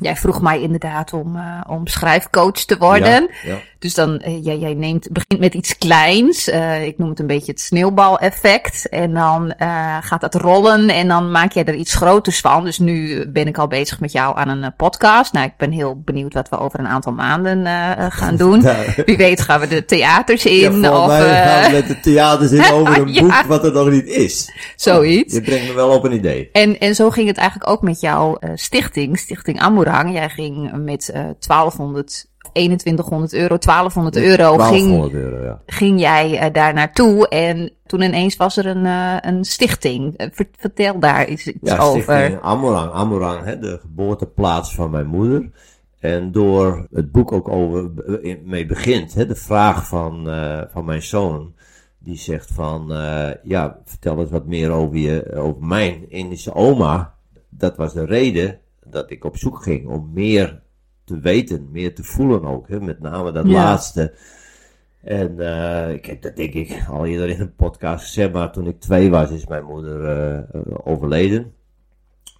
jij 0.00 0.16
vroeg 0.16 0.40
mij 0.40 0.60
inderdaad 0.60 1.12
om, 1.12 1.36
eh, 1.36 1.60
om 1.68 1.86
schrijfcoach 1.86 2.52
te 2.64 2.76
worden. 2.78 3.28
Ja, 3.42 3.50
ja. 3.52 3.56
Dus 3.78 3.94
dan, 3.94 4.18
eh, 4.18 4.44
jij, 4.44 4.58
jij 4.58 4.74
neemt, 4.74 5.08
begint 5.12 5.40
met 5.40 5.54
iets 5.54 5.78
kleins. 5.78 6.48
eh, 6.48 6.86
ik 6.86 6.98
noem 6.98 7.08
het 7.08 7.18
een 7.18 7.26
beetje 7.26 7.52
het 7.52 7.60
sneeuwbaleffect. 7.60 8.88
En 8.88 9.14
dan 9.14 9.54
gaat 10.00 10.20
dat 10.20 10.34
rollen 10.34 10.88
en 10.88 11.08
dan 11.08 11.30
maak 11.30 11.52
jij 11.52 11.64
er 11.64 11.74
iets 11.74 11.94
groters 11.94 12.40
van. 12.40 12.64
Dus 12.64 12.78
nu 12.78 13.26
ben 13.28 13.46
ik 13.46 13.58
al 13.58 13.66
bezig 13.66 14.00
met 14.00 14.12
jou 14.12 14.36
aan 14.38 14.48
een 14.48 14.74
podcast. 14.76 15.32
Nou, 15.32 15.46
ik 15.46 15.56
ben 15.56 15.70
heel 15.70 16.00
benieuwd 16.04 16.34
wat 16.34 16.48
we 16.48 16.58
over 16.58 16.78
een 16.78 16.88
aantal 16.88 17.12
maanden 17.12 17.66
gaan 18.12 18.36
doen. 18.36 18.60
Ja. 18.62 18.76
Wie 19.06 19.16
weet 19.16 19.40
gaan 19.40 19.60
we 19.60 19.66
de 19.68 19.84
theaters 19.84 20.44
in 20.46 20.88
of 20.90 21.06
mij 21.06 21.44
gaan 21.44 21.70
we 21.70 21.76
met 21.76 21.86
de 21.88 22.00
theaters 22.00 22.50
in 22.52 22.72
over 22.72 22.96
een 23.06 23.12
boek 23.12 23.42
wat 23.46 23.64
er 23.64 23.72
nog 23.72 23.90
niet 23.90 24.06
is. 24.06 24.52
zoiets. 24.76 25.34
Je 25.34 25.40
brengt 25.40 25.66
me 25.66 25.72
wel 25.72 25.88
op 25.90 26.04
een 26.04 26.12
idee. 26.12 26.48
En, 26.52 26.78
en 26.78 26.94
zo 26.94 27.10
ging 27.10 27.28
het 27.28 27.36
eigenlijk 27.36 27.70
ook 27.70 27.82
met 27.82 28.00
jouw 28.00 28.38
stichting, 28.54 29.18
Stichting 29.18 29.60
Jij 30.12 30.28
ging 30.28 30.84
met 30.84 31.08
eh 31.08 31.24
1200, 31.38 32.26
2100 32.52 33.32
euro, 33.32 33.58
1200 33.58 34.16
euro 34.16 34.56
ging, 34.56 34.88
1200 34.88 35.12
euro, 35.12 35.44
ja. 35.44 35.60
ging 35.66 36.00
jij 36.00 36.38
eh, 36.38 36.52
daar 36.52 36.74
naartoe. 36.74 37.28
En 37.28 37.72
toen 37.86 38.00
ineens 38.02 38.36
was 38.36 38.56
er 38.56 38.66
een, 38.66 38.86
eh, 38.86 39.16
een 39.20 39.44
stichting. 39.44 40.16
Eh, 40.16 40.28
ver- 40.32 40.48
vertel 40.58 40.98
daar 40.98 41.24
eens 41.24 41.46
iets 41.46 41.70
Ja, 41.70 41.78
over. 41.78 42.40
Amorang. 42.40 42.92
Amorang, 42.92 43.44
hè, 43.44 43.58
de 43.58 43.78
geboorteplaats 43.80 44.74
van 44.74 44.90
mijn 44.90 45.06
moeder. 45.06 45.50
En 46.00 46.32
door 46.32 46.86
het 46.92 47.12
boek 47.12 47.32
ook 47.32 47.48
over, 47.48 47.90
mee 48.44 48.66
begint, 48.66 49.14
hè, 49.14 49.26
de 49.26 49.34
vraag 49.34 49.86
van, 49.88 50.30
eh, 50.30 50.60
van 50.72 50.84
mijn 50.84 51.02
zoon. 51.02 51.52
Die 51.98 52.16
zegt 52.18 52.50
van, 52.52 52.92
eh, 52.92 53.30
ja, 53.42 53.78
vertel 53.84 54.20
eens 54.20 54.30
wat 54.30 54.46
meer 54.46 54.70
over, 54.70 54.96
je, 54.96 55.34
over 55.36 55.62
mijn 55.64 56.10
Indische 56.10 56.54
oma. 56.54 57.14
Dat 57.48 57.76
was 57.76 57.92
de 57.92 58.04
reden 58.04 58.58
dat 58.90 59.10
ik 59.10 59.24
op 59.24 59.36
zoek 59.36 59.62
ging 59.62 59.86
om 59.88 60.10
meer 60.12 60.62
te 61.04 61.20
weten, 61.20 61.68
meer 61.70 61.94
te 61.94 62.04
voelen 62.04 62.44
ook. 62.44 62.68
Hè, 62.68 62.80
met 62.80 63.00
name 63.00 63.32
dat 63.32 63.46
Ja. 63.46 63.52
laatste. 63.52 64.14
En 65.02 65.40
eh, 65.40 65.92
ik 65.94 66.06
heb 66.06 66.22
dat 66.22 66.36
denk 66.36 66.52
ik 66.54 66.84
al 66.90 67.06
eerder 67.06 67.28
in 67.28 67.40
een 67.40 67.54
podcast 67.54 68.04
gezegd, 68.04 68.32
maar 68.32 68.52
toen 68.52 68.66
ik 68.66 68.80
twee 68.80 69.10
was 69.10 69.30
is 69.30 69.46
mijn 69.46 69.64
moeder 69.64 70.04
eh, 70.04 70.60
overleden. 70.84 71.52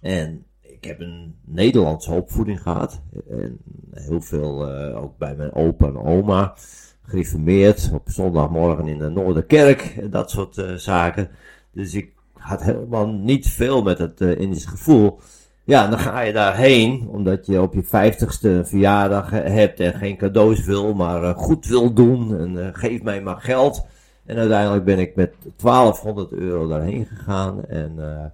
En 0.01 0.45
ik 0.61 0.83
heb 0.83 0.99
een 0.99 1.35
Nederlandse 1.45 2.11
opvoeding 2.11 2.61
gehad. 2.61 3.01
En 3.29 3.57
heel 3.91 4.21
veel 4.21 4.67
eh, 4.71 5.03
ook 5.03 5.17
bij 5.17 5.35
mijn 5.35 5.53
opa 5.53 5.87
en 5.87 5.97
oma. 5.97 6.53
Gereformeerd 7.01 7.89
op 7.93 8.09
zondagmorgen 8.09 8.87
in 8.87 8.99
de 8.99 9.09
Noorderkerk. 9.09 9.81
en 10.01 10.09
Dat 10.09 10.31
soort 10.31 10.63
zaken. 10.75 11.29
Dus 11.71 11.93
ik 11.93 12.11
had 12.33 12.63
helemaal 12.63 13.07
niet 13.07 13.47
veel 13.49 13.81
met 13.81 13.97
het 13.97 14.21
Indisch 14.21 14.65
gevoel. 14.65 15.19
Ja, 15.69 15.87
dan 15.87 15.99
ga 15.99 16.21
je 16.21 16.33
daarheen, 16.33 17.07
omdat 17.07 17.45
je 17.45 17.61
op 17.61 17.73
je 17.73 17.83
vijftigste 17.83 18.61
verjaardag 18.65 19.29
hebt 19.29 19.79
en 19.79 19.93
geen 19.93 20.17
cadeaus 20.17 20.65
wil, 20.65 20.93
maar 20.93 21.23
eh, 21.23 21.35
goed 21.35 21.65
wil 21.65 21.93
doen 21.93 22.37
en 22.37 22.65
eh, 22.65 22.69
geef 22.73 23.03
mij 23.03 23.21
maar 23.21 23.37
geld. 23.37 23.85
En 24.25 24.37
uiteindelijk 24.37 24.83
ben 24.83 24.99
ik 24.99 25.15
met 25.15 25.33
1200 25.55 26.31
euro 26.31 26.67
daarheen 26.67 27.05
gegaan 27.05 27.65
en 27.65 27.93
eh 27.97 28.25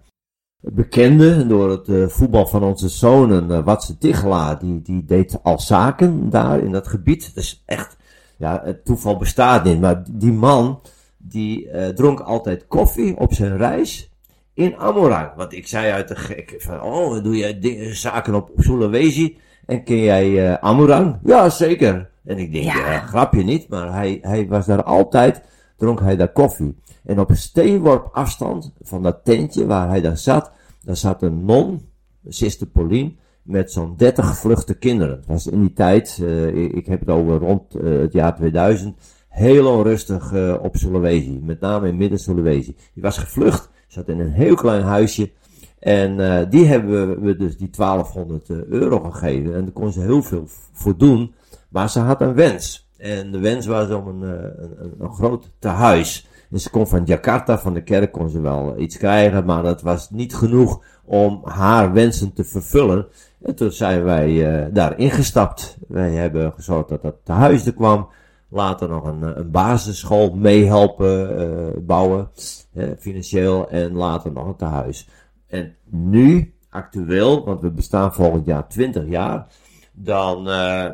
bekende 0.73 1.47
door 1.47 1.69
het 1.71 2.11
voetbal 2.11 2.47
van 2.47 2.63
onze 2.63 2.89
zonen, 2.89 3.49
uh, 3.49 3.65
Watse 3.65 3.97
Tichelaar, 3.97 4.59
die, 4.59 4.81
die 4.81 5.05
deed 5.05 5.39
al 5.43 5.59
zaken 5.59 6.29
daar 6.29 6.59
in 6.59 6.71
dat 6.71 6.87
gebied. 6.87 7.35
Dus 7.35 7.63
echt, 7.65 7.97
ja, 8.37 8.61
het 8.63 8.85
toeval 8.85 9.17
bestaat 9.17 9.63
niet, 9.63 9.79
maar 9.79 10.03
die 10.11 10.33
man, 10.33 10.81
die 11.17 11.69
dronk 11.93 12.19
altijd 12.19 12.67
koffie 12.67 13.17
op 13.17 13.33
zijn 13.33 13.57
reis 13.57 14.14
in 14.55 14.75
Amorang. 14.77 15.29
Want 15.35 15.53
ik 15.53 15.67
zei 15.67 15.91
uit 15.91 16.07
de 16.07 16.15
gek 16.15 16.55
van, 16.57 16.81
oh, 16.81 17.23
doe 17.23 17.37
jij 17.37 17.59
dingen, 17.59 17.95
zaken 17.95 18.33
op 18.33 18.51
Sulawesi? 18.57 19.37
En 19.65 19.83
ken 19.83 20.01
jij 20.01 20.47
eh 20.47 20.53
Amorang? 20.53 21.19
Ja, 21.23 21.49
zeker. 21.49 22.09
En 22.25 22.37
ik 22.37 22.53
denk, 22.53 22.65
Ja. 22.65 22.91
ja. 22.91 22.99
grapje 22.99 23.43
niet, 23.43 23.67
maar 23.69 23.93
hij, 23.93 24.17
hij 24.21 24.47
was 24.47 24.65
daar 24.65 24.83
altijd, 24.83 25.41
dronk 25.77 25.99
hij 25.99 26.15
daar 26.15 26.31
koffie. 26.31 26.75
En 27.03 27.19
op 27.19 27.29
een 27.29 27.37
steenworp 27.37 28.09
afstand 28.11 28.73
van 28.81 29.03
dat 29.03 29.19
tentje 29.23 29.65
waar 29.65 29.89
hij 29.89 30.01
daar 30.01 30.17
zat, 30.17 30.51
daar 30.81 30.97
zat 30.97 31.21
een 31.21 31.45
non, 31.45 31.89
Sister 32.27 32.67
Pauline, 32.67 33.13
met 33.41 33.71
zo'n 33.71 33.93
30 33.97 34.27
gevluchte 34.27 34.77
kinderen. 34.77 35.15
Het 35.15 35.25
was 35.25 35.47
in 35.47 35.61
die 35.61 35.73
tijd, 35.73 36.19
eh, 36.21 36.47
ik, 36.47 36.71
ik 36.71 36.85
heb 36.85 36.99
het 36.99 37.09
over 37.09 37.37
rond 37.37 37.75
eh, 37.75 37.99
het 37.99 38.13
jaar 38.13 38.35
2000, 38.35 38.97
heel 39.29 39.77
onrustig 39.77 40.33
eh, 40.33 40.55
op 40.61 40.75
Sulawesi. 40.75 41.39
Met 41.43 41.59
name 41.59 41.87
in 41.87 41.97
midden 41.97 42.19
Sulawesi. 42.19 42.75
Die 42.93 43.03
was 43.03 43.17
gevlucht, 43.17 43.69
zat 43.95 44.07
in 44.07 44.19
een 44.19 44.31
heel 44.31 44.55
klein 44.55 44.81
huisje. 44.81 45.31
En 45.79 46.19
eh, 46.19 46.49
die 46.49 46.65
hebben 46.65 47.21
we, 47.21 47.35
dus 47.35 47.57
die 47.57 47.69
1200 47.69 48.49
euro 48.49 48.99
gegeven. 48.99 49.55
En 49.55 49.61
daar 49.63 49.73
kon 49.73 49.91
ze 49.91 50.01
heel 50.01 50.23
veel 50.23 50.43
voor 50.71 50.97
doen. 50.97 51.33
Maar 51.69 51.89
ze 51.89 51.99
had 51.99 52.21
een 52.21 52.33
wens. 52.33 52.89
En 52.97 53.31
de 53.31 53.39
wens 53.39 53.65
was 53.65 53.89
om 53.89 54.07
een, 54.07 54.23
eh, 54.23 54.43
een, 54.79 54.93
een, 54.99 55.13
groot 55.13 55.51
tehuis. 55.59 56.27
En 56.51 56.59
ze 56.59 56.69
kon 56.69 56.87
van 56.87 57.03
Jakarta, 57.05 57.59
van 57.59 57.73
de 57.73 57.83
kerk, 57.83 58.11
kon 58.11 58.29
ze 58.29 58.41
wel 58.41 58.73
iets 58.77 58.97
krijgen. 58.97 59.45
Maar 59.45 59.63
dat 59.63 59.81
was 59.81 60.09
niet 60.09 60.35
genoeg 60.35 60.83
om 61.05 61.41
haar 61.43 61.93
wensen 61.93 62.33
te 62.33 62.43
vervullen. 62.43 63.07
En 63.41 63.55
toen 63.55 63.71
zijn 63.71 64.03
wij 64.03 64.63
eh, 64.63 64.73
daar 64.73 64.97
ingestapt. 64.97 65.77
Wij 65.87 66.11
hebben 66.11 66.53
gezorgd 66.53 66.89
dat 66.89 67.01
dat 67.01 67.15
tehuis 67.23 67.65
er 67.65 67.73
kwam. 67.73 68.07
Later 68.55 68.89
nog 68.89 69.05
een, 69.05 69.23
eh, 69.23 69.31
een 69.35 69.51
basisschool 69.51 70.35
meehelpen 70.35 71.37
eh, 71.37 71.81
bouwen, 71.81 72.29
financieel. 72.99 73.69
En 73.69 73.93
later 73.93 74.31
nog 74.31 74.47
een 74.47 74.55
tehuis. 74.55 75.07
En 75.47 75.75
nu, 75.89 76.53
actueel, 76.69 77.45
want 77.45 77.61
we 77.61 77.71
bestaan 77.71 78.13
volgend 78.13 78.45
jaar 78.45 78.67
20 78.67 79.07
jaar. 79.07 79.47
Dan, 79.91 80.49
eh, 80.49 80.89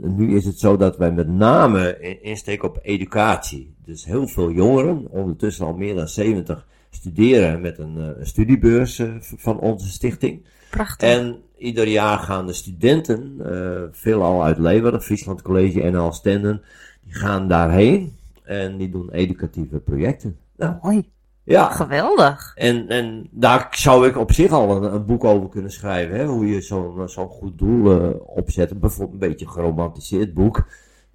nu 0.00 0.36
is 0.36 0.44
het 0.44 0.58
zo 0.58 0.76
dat 0.76 0.96
wij 0.96 1.12
met 1.12 1.28
name 1.28 2.00
in- 2.00 2.22
insteken 2.22 2.68
op 2.68 2.78
educatie. 2.82 3.74
Dus 3.84 4.04
heel 4.04 4.26
veel 4.26 4.50
jongeren, 4.50 5.10
ondertussen 5.10 5.66
al 5.66 5.74
meer 5.74 5.94
dan 5.94 6.08
70, 6.08 6.66
studeren 6.90 7.60
met 7.60 7.78
een 7.78 7.96
een 7.96 8.26
studiebeurs 8.26 9.02
van 9.20 9.58
onze 9.58 9.88
stichting. 9.88 10.46
Prachtig. 10.70 11.08
En 11.08 11.42
ieder 11.58 11.88
jaar 11.88 12.18
gaan 12.18 12.46
de 12.46 12.52
studenten, 12.52 13.36
eh 13.44 13.82
veelal 13.90 14.44
uit 14.44 14.58
Leeuwarden, 14.58 15.02
Friesland 15.02 15.42
College 15.42 15.82
en 15.82 15.94
Alstenden, 15.94 16.62
die 17.04 17.14
gaan 17.14 17.48
daarheen 17.48 18.16
en 18.42 18.76
die 18.76 18.90
doen 18.90 19.10
educatieve 19.10 19.78
projecten. 19.78 20.36
Nou, 20.56 20.74
Mooi. 20.82 21.10
ja, 21.42 21.70
Geweldig. 21.70 22.52
en, 22.56 22.88
en 22.88 23.28
daar 23.30 23.68
zou 23.70 24.08
ik 24.08 24.16
op 24.16 24.32
zich 24.32 24.50
al 24.50 24.76
een, 24.76 24.94
een 24.94 25.06
boek 25.06 25.24
over 25.24 25.48
kunnen 25.48 25.70
schrijven. 25.70 26.16
Hè? 26.16 26.26
Hoe 26.26 26.46
je 26.46 26.60
zo'n 26.60 27.08
zo'n 27.08 27.28
goed 27.28 27.58
doel 27.58 28.00
eh, 28.00 28.08
opzet. 28.26 28.80
Bijvoorbeeld 28.80 29.22
een 29.22 29.28
beetje 29.28 29.46
een 29.46 29.52
geromantiseerd 29.52 30.34
boek. 30.34 30.66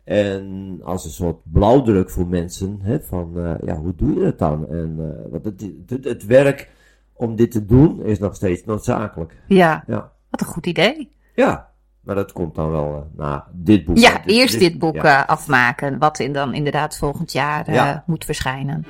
En 0.04 0.80
als 0.84 1.06
een 1.06 1.12
soort 1.12 1.38
blauwdruk 1.44 2.10
voor 2.10 2.28
mensen. 2.28 2.80
Hè? 2.82 3.00
Van 3.02 3.32
eh, 3.36 3.54
ja, 3.66 3.76
hoe 3.76 3.94
doe 3.96 4.14
je 4.14 4.20
dat 4.20 4.40
dan? 4.40 4.68
En 4.68 4.96
eh, 5.00 5.32
want 5.32 5.46
het, 5.46 5.70
het, 5.88 6.04
het 6.04 6.26
werk 6.26 6.70
om 7.14 7.36
dit 7.36 7.52
te 7.52 7.66
doen 7.66 8.04
is 8.04 8.20
nog 8.20 8.36
steeds 8.36 8.66
noodzakelijk. 8.66 9.36
Ja, 9.48 9.84
Ja, 9.88 10.12
wat 10.30 10.42
een 10.42 10.48
goed 10.48 10.66
idee. 10.66 11.12
ja. 11.36 11.68
maar 12.02 12.16
dat 12.16 12.32
komt 12.32 12.56
dan 12.56 12.72
wel 12.72 12.96
eh, 12.96 13.18
na 13.18 13.48
dit 13.52 13.86
boek. 13.86 13.98
Ja, 13.98 14.12
dit- 14.18 14.36
eerst 14.36 14.60
dit 14.60 14.80
boek 14.80 14.96
ja. 14.96 15.22
eh, 15.24 15.30
afmaken, 15.30 15.98
wat 16.00 16.20
in 16.20 16.34
dan 16.34 16.54
inderdaad 16.54 16.98
volgend 16.98 17.32
jaar 17.32 17.68
eh, 17.68 17.74
Ja. 17.74 18.04
moet 18.06 18.26
verschijnen. 18.26 18.86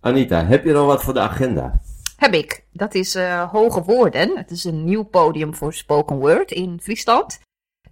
Anita, 0.00 0.44
heb 0.44 0.64
je 0.64 0.72
nog 0.72 0.86
wat 0.86 1.02
voor 1.02 1.14
de 1.14 1.20
agenda? 1.20 1.80
Heb 2.16 2.32
ik. 2.34 2.64
Dat 2.72 2.94
is 2.94 3.14
Hoge 3.50 3.82
Woorden. 3.82 4.36
Het 4.36 4.50
is 4.50 4.64
een 4.64 4.84
nieuw 4.84 5.02
podium 5.02 5.54
voor 5.54 5.74
spoken 5.74 6.16
word 6.16 6.50
in 6.50 6.78
Friesland. 6.82 7.40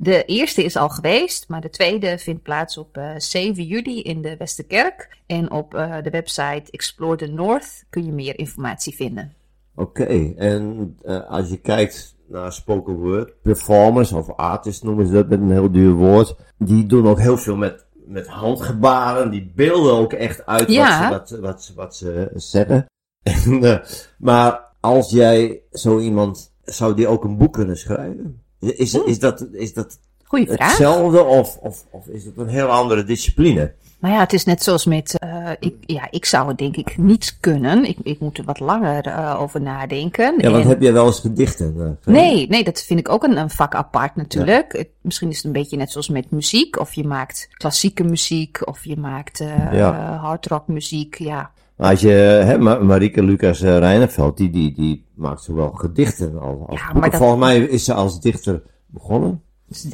De 0.03 0.25
eerste 0.25 0.65
is 0.65 0.77
al 0.77 0.89
geweest, 0.89 1.49
maar 1.49 1.61
de 1.61 1.71
tweede 1.71 2.19
vindt 2.19 2.43
plaats 2.43 2.79
op 2.79 2.97
eh, 2.97 3.11
7 3.17 3.65
juli 3.65 4.03
in 4.03 4.23
de 4.23 4.37
Westerkerk. 4.37 5.19
En 5.27 5.51
op 5.51 5.75
eh, 5.75 6.03
de 6.03 6.11
website 6.11 6.71
Explore 6.71 7.17
the 7.17 7.27
North 7.27 7.85
kun 7.91 8.05
je 8.05 8.13
meer 8.13 8.39
informatie 8.39 8.95
vinden. 8.95 9.33
Oké, 9.75 10.35
en 10.37 10.97
eh, 11.03 11.31
als 11.31 11.49
je 11.49 11.57
kijkt 11.57 12.17
naar 12.27 12.53
spoken 12.53 12.95
word 12.95 13.43
performers 13.43 14.13
of 14.13 14.31
artists 14.31 14.83
noemen 14.83 15.07
ze 15.07 15.13
dat 15.13 15.29
met 15.29 15.41
een 15.41 15.51
heel 15.51 15.71
duur 15.71 15.93
woord, 15.93 16.37
die 16.59 16.87
doen 16.87 17.09
ook 17.09 17.21
heel 17.21 17.39
veel 17.39 17.57
met, 17.57 17.87
met 18.07 18.27
handgebaren, 18.27 19.31
die 19.31 19.53
beelden 19.55 19.93
ook 19.93 20.13
echt 20.13 20.47
uit 20.47 20.69
Ja. 20.69 21.11
wat, 21.11 21.29
ze, 21.29 21.41
wat, 21.41 21.51
wat, 21.51 21.63
ze, 21.63 21.75
wat 21.75 21.95
ze 21.97 22.31
zeggen. 22.35 22.87
En, 23.23 23.65
eh, 23.65 23.79
maar 24.19 24.61
als 24.81 25.11
jij 25.11 25.61
zo 25.73 25.99
iemand, 25.99 26.53
zou 26.65 26.95
die 26.95 27.09
ook 27.09 27.25
een 27.25 27.37
boek 27.37 27.53
kunnen 27.53 27.77
schrijven? 27.77 28.43
Is, 28.61 28.95
is, 28.95 29.19
dat, 29.19 29.47
is 29.53 29.73
dat 29.75 29.99
Goeie 30.25 30.47
vraag. 30.47 30.69
hetzelfde 30.69 31.23
of, 31.25 31.57
of, 31.57 31.85
of 31.91 32.07
is 32.07 32.25
het 32.25 32.37
een 32.37 32.49
heel 32.49 32.67
andere 32.69 33.05
discipline? 33.05 33.73
Nou 34.01 34.15
ja, 34.15 34.21
het 34.21 34.33
is 34.33 34.45
net 34.45 34.63
zoals 34.63 34.85
met. 34.85 35.19
eh, 35.19 35.51
ik, 35.61 35.75
ja, 35.81 36.09
ik 36.11 36.25
zou 36.25 36.49
het 36.49 36.59
denk 36.59 36.77
ik 36.77 36.99
niet 36.99 37.37
kunnen. 37.41 37.85
Ik, 37.85 37.97
ik 38.03 38.21
moet 38.21 38.39
er 38.39 38.45
wat 38.45 38.61
langer 38.61 39.07
eh, 39.07 39.41
over 39.41 39.61
nadenken. 39.61 40.35
Ja, 40.39 40.51
want 40.51 40.63
En- 40.65 40.69
heb 40.69 40.81
jij 40.81 40.93
wel 40.93 41.07
eens 41.07 41.21
gedichten? 41.21 41.75
eh? 42.05 42.13
Nee, 42.13 42.49
nee, 42.49 42.65
dat 42.65 42.83
vind 42.83 43.01
ik 43.01 43.09
ook 43.09 43.23
een, 43.23 43.37
een 43.37 43.51
vak 43.51 43.75
apart 43.75 44.17
natuurlijk. 44.17 44.73
Het- 44.73 44.89
misschien 45.01 45.29
is 45.31 45.37
het 45.37 45.45
een 45.45 45.53
beetje 45.53 45.77
net 45.77 45.91
zoals 45.91 46.09
met 46.09 46.31
muziek. 46.31 46.79
Of 46.81 46.95
je 46.95 47.05
maakt 47.07 47.49
klassieke 47.53 48.05
muziek, 48.05 48.69
of 48.69 48.85
je 48.85 48.97
maakt 48.97 49.39
Ja. 49.73 49.73
eh, 50.13 50.23
hardrock 50.23 50.67
muziek. 50.69 51.19
Ja. 51.19 51.51
Als 51.81 52.01
je, 52.01 52.09
hè, 52.45 52.59
Ma- 52.59 52.79
Marieke 52.79 53.23
Lucas 53.23 53.61
uh, 53.63 53.79
Reineveld, 53.79 54.37
die, 54.37 54.51
die, 54.51 54.75
die 54.75 55.05
maakt 55.15 55.43
zowel 55.43 55.71
gedichten 55.71 56.41
als, 56.41 56.57
als 56.67 56.79
Ja, 56.81 56.85
maar 56.85 56.93
boeken. 56.93 57.11
dat- 57.11 57.21
Volgens 57.21 57.41
mij 57.41 57.59
is 57.61 57.85
ze 57.85 57.95
als 57.95 58.21
dichter 58.21 58.63
begonnen. 58.87 59.43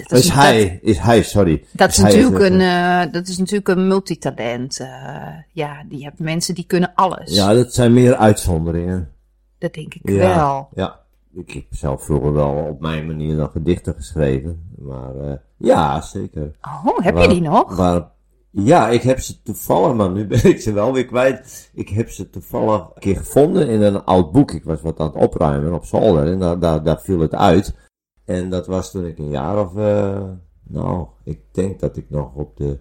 Dat 0.08 0.18
is, 0.18 0.28
hij, 0.28 0.78
is 0.82 0.98
hij, 0.98 1.22
sorry. 1.22 1.64
Dat 1.72 1.88
is, 1.90 1.98
natuurlijk 1.98 2.38
een, 2.44 2.60
eh, 2.60 3.02
eh, 3.02 3.12
dat 3.12 3.28
is 3.28 3.38
natuurlijk 3.38 3.68
een 3.68 3.86
multitalent. 3.86 4.80
eh 4.80 4.88
ja, 5.52 5.84
die 5.88 6.04
hebt 6.04 6.18
mensen 6.18 6.54
die 6.54 6.64
kunnen 6.66 6.92
alles. 6.94 7.34
Ja, 7.34 7.54
dat 7.54 7.74
zijn 7.74 7.92
meer 7.92 8.14
uitzonderingen. 8.16 9.10
Dat 9.58 9.74
denk 9.74 9.94
ik 9.94 10.08
Ja, 10.10 10.16
wel. 10.36 10.68
ja. 10.74 11.00
Ik 11.34 11.50
heb 11.52 11.64
zelf 11.70 12.04
vroeger 12.04 12.32
wel 12.32 12.66
op 12.70 12.80
mijn 12.80 13.06
manier 13.06 13.36
dan 13.36 13.50
gedichten 13.50 13.94
geschreven. 13.94 14.62
Maar 14.78 15.16
eh, 15.16 15.32
ja, 15.56 16.00
zeker. 16.00 16.50
Oh, 16.84 16.98
heb 17.04 17.18
je 17.18 17.28
die 17.28 17.40
nog? 17.40 17.76
waar- 17.76 18.14
ja, 18.64 18.88
ik 18.88 19.02
heb 19.02 19.20
ze 19.20 19.42
toevallig, 19.42 19.96
maar 19.96 20.10
nu 20.10 20.26
ben 20.26 20.44
ik 20.44 20.60
ze 20.60 20.72
wel 20.72 20.92
weer 20.92 21.06
kwijt. 21.06 21.70
Ik 21.74 21.88
heb 21.88 22.10
ze 22.10 22.30
toevallig 22.30 22.80
een 22.80 23.00
keer 23.00 23.16
gevonden 23.16 23.68
in 23.68 23.82
een 23.82 24.04
oud 24.04 24.32
boek. 24.32 24.52
Ik 24.52 24.64
was 24.64 24.80
wat 24.80 25.00
aan 25.00 25.06
het 25.06 25.16
opruimen 25.16 25.74
op 25.74 25.84
zolder 25.84 26.26
en 26.32 26.60
daar, 26.60 26.82
daar, 26.82 27.00
viel 27.00 27.20
het 27.20 27.34
uit. 27.34 27.74
En 28.24 28.50
dat 28.50 28.66
was 28.66 28.90
toen 28.90 29.06
ik 29.06 29.18
een 29.18 29.30
jaar 29.30 29.60
of, 29.60 29.76
eh, 29.76 30.22
nou, 30.62 31.06
ik 31.24 31.40
denk 31.50 31.80
dat 31.80 31.96
ik 31.96 32.10
nog 32.10 32.34
op 32.34 32.56
de 32.56 32.78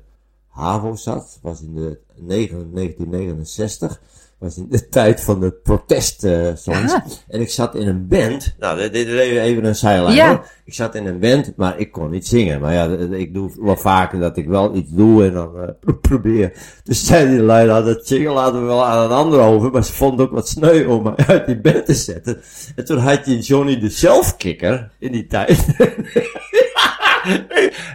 HAVO 0.47 0.95
zat. 0.95 1.39
Was 1.41 1.61
in 1.61 1.75
de 1.75 1.99
negen- 2.15 2.71
1969. 2.73 4.01
Was 4.39 4.57
in 4.57 4.67
de 4.69 4.87
tijd 4.89 5.21
van 5.21 5.39
de 5.39 5.51
protestsongs. 5.51 6.93
Ah. 6.93 7.05
En 7.27 7.41
ik 7.41 7.49
zat 7.49 7.75
in 7.75 7.87
een 7.87 8.07
band. 8.07 8.55
Nou, 8.59 8.77
dit 8.77 8.93
dit 8.93 9.07
is 9.07 9.19
even, 9.19 9.65
een 9.65 9.75
zijlijn 9.75 10.15
Ja. 10.15 10.27
hoor. 10.27 10.45
Ik 10.65 10.73
zat 10.73 10.95
in 10.95 11.05
een 11.05 11.19
band, 11.19 11.53
maar 11.55 11.79
ik 11.79 11.91
kon 11.91 12.09
niet 12.09 12.27
zingen. 12.27 12.61
Maar 12.61 12.73
ja, 12.73 12.85
ik 13.11 13.33
doe 13.33 13.51
wel 13.59 13.77
vaker 13.77 14.19
dat 14.19 14.37
ik 14.37 14.47
wel 14.47 14.75
iets 14.75 14.91
doe 14.91 15.25
en 15.25 15.33
dan 15.33 15.57
eh, 15.61 15.69
pro- 15.79 15.93
probeer. 15.93 16.53
Dus 16.83 17.05
zei 17.05 17.29
die 17.29 17.39
lui, 17.41 17.67
nou, 17.67 17.85
dat 17.85 18.07
zingen 18.07 18.31
laten 18.33 18.59
we 18.59 18.65
wel 18.65 18.85
aan 18.85 19.03
een 19.05 19.17
ander 19.17 19.39
over. 19.39 19.71
Maar 19.71 19.83
ze 19.83 19.93
vond 19.93 20.21
ook 20.21 20.31
wat 20.31 20.47
sneu 20.49 20.85
om 20.85 21.07
uit 21.27 21.45
die 21.45 21.59
band 21.61 21.85
te 21.85 21.93
zetten. 21.93 22.41
En 22.75 22.85
toen 22.85 22.97
had 22.97 23.25
je 23.25 23.39
Johnny 23.39 23.79
de 23.79 23.89
Zelfkikker 23.89 24.91
in 24.99 25.11
die 25.11 25.27
tijd. 25.27 25.65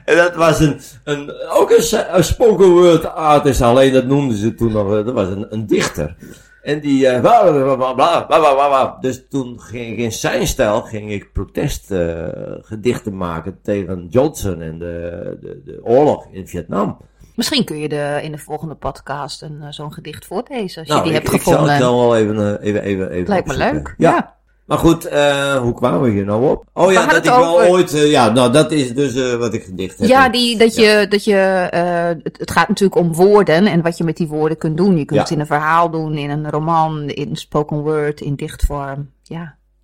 en 0.05 0.17
dat 0.17 0.35
was 0.35 0.61
een, 0.61 0.81
een 1.05 1.33
ook 1.49 1.71
een, 1.71 2.17
een, 2.17 2.25
spoken 2.25 2.71
word 2.71 3.07
artist, 3.15 3.61
alleen 3.61 3.93
dat 3.93 4.07
noemden 4.07 4.37
ze 4.37 4.55
toen 4.55 4.73
nog, 4.73 5.05
dat 5.05 5.15
was 5.15 5.29
een, 5.29 5.47
een 5.49 5.67
dichter. 5.67 6.17
En 6.63 6.81
die, 6.81 7.07
eh, 7.07 7.21
bla, 7.21 7.75
bla, 7.75 8.55
bla, 8.55 8.97
Dus 9.01 9.25
toen 9.29 9.61
ging 9.61 9.93
ik 9.93 9.99
in 9.99 10.13
zijn 10.13 10.47
stijl, 10.47 10.81
ging 10.81 11.11
ik 11.11 11.33
protestgedichten 11.33 13.13
eh, 13.13 13.13
uh, 13.13 13.19
maken 13.19 13.59
tegen 13.63 14.07
Johnson 14.11 14.63
en 14.63 14.79
de, 14.79 15.37
de, 15.41 15.63
de 15.65 15.81
oorlog 15.83 16.27
in 16.31 16.49
Vietnam. 16.49 16.99
Misschien 17.41 17.65
kun 17.65 17.79
je 17.79 17.89
de, 17.89 18.21
in 18.23 18.33
de 18.33 18.39
volgende 18.39 18.75
podcast 18.75 19.43
een, 19.43 19.63
eh, 19.63 19.71
zo'n 19.71 19.93
gedicht 19.93 20.27
voorlezen. 20.27 20.79
Als 20.79 20.89
je 20.89 20.93
nou, 20.93 21.03
die 21.03 21.13
ik, 21.13 21.19
hebt 21.19 21.29
gevonden. 21.29 21.63
Ik 21.63 21.69
zal 21.69 21.75
het 21.75 21.81
dan 21.81 21.97
wel 21.97 22.17
even, 22.17 22.61
even, 22.61 22.83
even, 22.83 23.11
even. 23.11 23.29
Lijkt 23.29 23.47
me 23.47 23.57
leuk. 23.57 23.95
Ja. 23.99 24.39
Maar 24.71 24.79
goed, 24.79 25.05
eh, 25.05 25.57
hoe 25.57 25.75
kwamen 25.75 26.01
we 26.01 26.11
hier 26.11 26.25
nou 26.25 26.51
op? 26.51 26.65
Oh 26.73 26.93
ja, 26.93 27.07
dat 27.07 27.17
ik 27.17 27.25
wel 27.25 27.55
over- 27.59 27.69
ooit, 27.69 27.95
eh, 27.95 28.11
ja, 28.11 28.31
nou 28.33 28.53
dat 28.53 28.71
is 28.73 28.95
dus 28.95 29.15
eh, 29.15 29.35
wat 29.35 29.55
ik 29.55 29.63
gedicht 29.65 29.99
heb. 29.99 30.09
Ja, 30.09 30.29
die, 30.29 30.59
dat 30.59 30.75
je, 30.75 31.07
dat 31.09 31.25
je 31.25 31.37
eh, 31.71 32.09
het, 32.23 32.39
het 32.39 32.51
gaat 32.51 32.69
natuurlijk 32.69 33.01
om 33.01 33.15
woorden 33.15 33.67
en 33.67 33.83
wat 33.83 33.99
je 33.99 34.05
met 34.05 34.17
die 34.17 34.29
woorden 34.29 34.59
kunt 34.59 34.77
doen. 34.77 34.91
Je 34.97 35.05
kunt 35.05 35.11
Ja. 35.19 35.21
het 35.21 35.31
in 35.31 35.41
een 35.41 35.47
verhaal 35.47 35.91
doen, 35.91 36.15
in 36.17 36.31
een 36.31 36.51
roman, 36.51 37.09
in 37.09 37.37
spoken 37.37 37.77
word, 37.81 38.21
in 38.21 38.35
dichtvorm. 38.35 39.11
Ja, 39.23 39.41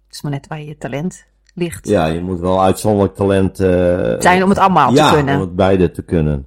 het 0.07 0.14
is 0.14 0.22
maar 0.22 0.33
net 0.33 0.46
waar 0.46 0.62
je 0.62 0.77
talent 0.79 1.25
ligt. 1.55 1.88
Ja, 1.88 2.07
je 2.07 2.20
moet 2.20 2.40
wel 2.40 2.62
uitzonderlijk 2.62 3.14
talent 3.14 3.61
eh, 3.61 3.68
Zijn 4.18 4.42
om 4.42 4.49
het 4.49 4.59
allemaal 4.59 4.92
ja, 4.92 5.09
te 5.09 5.14
kunnen. 5.14 5.35
om 5.35 5.40
het 5.40 5.57
beide 5.57 5.90
te 5.90 6.03
kunnen. 6.03 6.46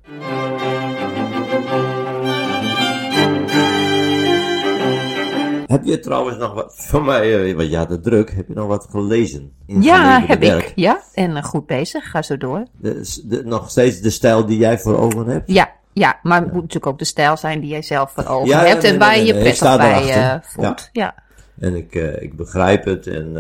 Heb 5.80 5.88
je 5.88 6.00
trouwens 6.00 6.38
nog 6.38 6.54
wat 6.54 6.74
van 6.78 7.06
mij, 7.06 7.50
eh, 7.50 7.56
want 7.56 7.70
je 7.70 7.78
had 7.78 7.90
het 7.90 8.04
druk, 8.04 8.32
heb 8.32 8.48
je 8.48 8.54
nog 8.54 8.68
wat 8.68 8.88
gelezen? 8.90 9.52
in 9.66 9.82
Ja, 9.82 10.22
heb 10.28 10.40
werk? 10.40 10.64
ik. 10.66 10.72
Ja, 10.76 11.02
en 11.14 11.36
eh, 11.36 11.44
goed 11.44 11.66
bezig. 11.66 12.10
Ga 12.10 12.22
zo 12.22 12.38
door. 12.38 12.64
De, 12.78 13.20
de, 13.26 13.42
nog 13.46 13.70
steeds 13.70 14.00
de 14.02 14.10
stijl 14.10 14.46
die 14.46 14.58
jij 14.58 14.80
voor 14.80 14.98
ogen 14.98 15.28
hebt? 15.28 15.52
Ja, 15.52 15.70
ja, 15.94 16.20
maar 16.24 16.40
het 16.42 16.46
moet 16.52 16.62
natuurlijk 16.62 16.86
ook 16.92 17.00
de 17.00 17.06
stijl 17.06 17.38
zijn 17.38 17.60
die 17.60 17.70
jij 17.70 17.82
zelf 17.82 18.12
voor 18.12 18.26
ogen 18.26 18.48
Ja, 18.48 18.66
hebt 18.66 18.84
en 18.84 18.98
waar 19.00 19.18
je 19.18 19.26
je 19.26 19.34
prettig 19.40 19.78
bij 19.78 20.10
eh, 20.14 20.36
voelt. 20.42 20.90
Ja. 20.92 21.16
En 21.60 21.76
ik, 21.76 21.94
ik 22.20 22.36
begrijp 22.36 22.86
het. 22.86 23.08
En, 23.08 23.36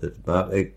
het- 0.00 0.16
maar 0.24 0.52
ik, 0.52 0.72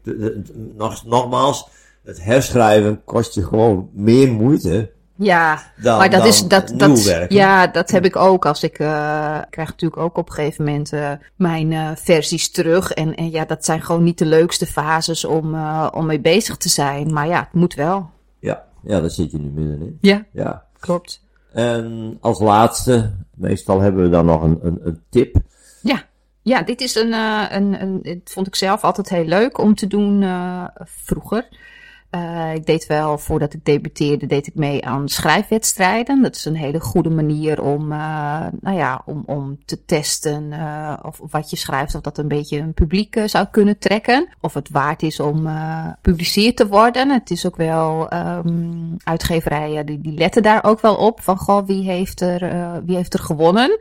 nog, 0.76 1.06
nogmaals, 1.06 1.68
het 2.04 2.24
herschrijven 2.24 3.02
kost 3.04 3.34
je 3.36 3.44
gewoon 3.44 3.90
meer 3.94 4.32
moeite 4.32 4.92
Ja, 5.18 5.62
dan, 5.82 5.98
maar 5.98 6.10
dat 6.10 6.20
dan 6.20 6.28
is 6.30 6.48
dat, 6.48 6.74
dat 6.76 7.04
werken. 7.04 7.36
ja, 7.36 7.68
dat 7.68 7.92
heb 7.92 8.06
ik 8.06 8.16
ook 8.16 8.46
als 8.46 8.64
ik 8.64 8.80
eh, 8.80 9.38
ik 9.44 9.52
krijg 9.52 9.70
natuurlijk 9.70 10.02
ook 10.02 10.18
op 10.18 10.28
een 10.28 10.34
gegeven 10.34 10.66
moment 10.66 10.94
eh, 10.94 11.12
mijn 11.36 11.72
eh, 11.74 11.92
versies 11.96 12.52
terug 12.52 12.92
en, 12.92 13.16
en 13.16 13.32
ja, 13.32 13.46
dat 13.46 13.66
zijn 13.66 13.82
gewoon 13.82 14.04
niet 14.04 14.18
de 14.18 14.26
leukste 14.26 14.66
fases 14.66 15.26
om, 15.26 15.56
om 15.92 16.06
mee 16.06 16.20
bezig 16.20 16.58
te 16.58 16.70
zijn, 16.70 17.14
maar 17.14 17.28
ja, 17.28 17.40
het 17.40 17.54
moet 17.54 17.74
wel. 17.74 18.10
Ja, 18.40 18.64
ja, 18.84 19.00
daar 19.02 19.10
zit 19.10 19.32
je 19.32 19.38
nu 19.38 19.50
middenin. 19.50 19.98
Ja, 20.02 20.26
Ja. 20.32 20.66
klopt. 20.80 21.24
En 21.54 22.18
als 22.22 22.40
laatste, 22.40 23.12
meestal 23.34 23.80
hebben 23.80 24.04
we 24.04 24.10
dan 24.10 24.26
nog 24.26 24.42
een, 24.42 24.60
een, 24.62 24.80
een 24.84 25.02
tip. 25.10 25.36
Ja. 25.82 26.04
Ja, 26.42 26.62
dit 26.62 26.82
is 26.82 26.96
een, 26.96 27.14
een, 27.56 27.82
een, 27.82 28.02
dit 28.02 28.32
vond 28.32 28.48
ik 28.48 28.56
zelf 28.56 28.84
altijd 28.84 29.10
heel 29.10 29.26
leuk 29.26 29.58
om 29.58 29.76
te 29.76 29.88
doen 29.88 30.26
vroeger. 30.84 31.48
Eh, 32.16 32.54
ik 32.54 32.66
deed 32.66 32.86
wel, 32.86 33.18
voordat 33.18 33.54
ik 33.54 33.66
debuteerde, 33.66 34.26
deed 34.26 34.48
ik 34.48 34.56
mee 34.56 34.86
aan 34.86 35.10
schrijfwedstrijden. 35.10 36.22
Dat 36.22 36.36
is 36.36 36.46
een 36.46 36.56
hele 36.56 36.80
goede 36.80 37.10
manier 37.10 37.62
om, 37.62 37.92
eh, 37.92 38.46
nou 38.62 38.78
ja, 38.78 39.02
om, 39.06 39.24
om 39.26 39.58
te 39.66 39.86
testen 39.86 40.52
eh, 40.52 40.98
of, 41.02 41.20
wat 41.30 41.50
je 41.50 41.56
schrijft, 41.56 41.96
of 41.96 42.02
dat 42.02 42.18
een 42.18 42.28
beetje 42.28 42.58
een 42.58 42.74
publiek 42.74 43.22
zou 43.26 43.46
kunnen 43.52 43.78
trekken. 43.78 44.28
Of 44.42 44.54
het 44.54 44.70
waard 44.70 45.04
is 45.04 45.20
om 45.20 45.48
gepubliceerd 45.48 46.58
te 46.58 46.68
worden. 46.68 47.10
Het 47.10 47.32
is 47.32 47.46
ook 47.46 47.56
wel, 47.56 48.10
ehm, 48.10 48.96
uitgeverijen 49.04 49.86
die, 49.86 50.02
die 50.02 50.18
letten 50.18 50.44
daar 50.44 50.64
ook 50.64 50.82
wel 50.82 50.96
op. 50.96 51.22
Van, 51.22 51.38
goh, 51.38 51.66
wie 51.66 51.84
heeft 51.84 52.22
er, 52.22 52.40
wie 52.86 52.96
heeft 52.96 53.14
er 53.14 53.20
gewonnen? 53.20 53.80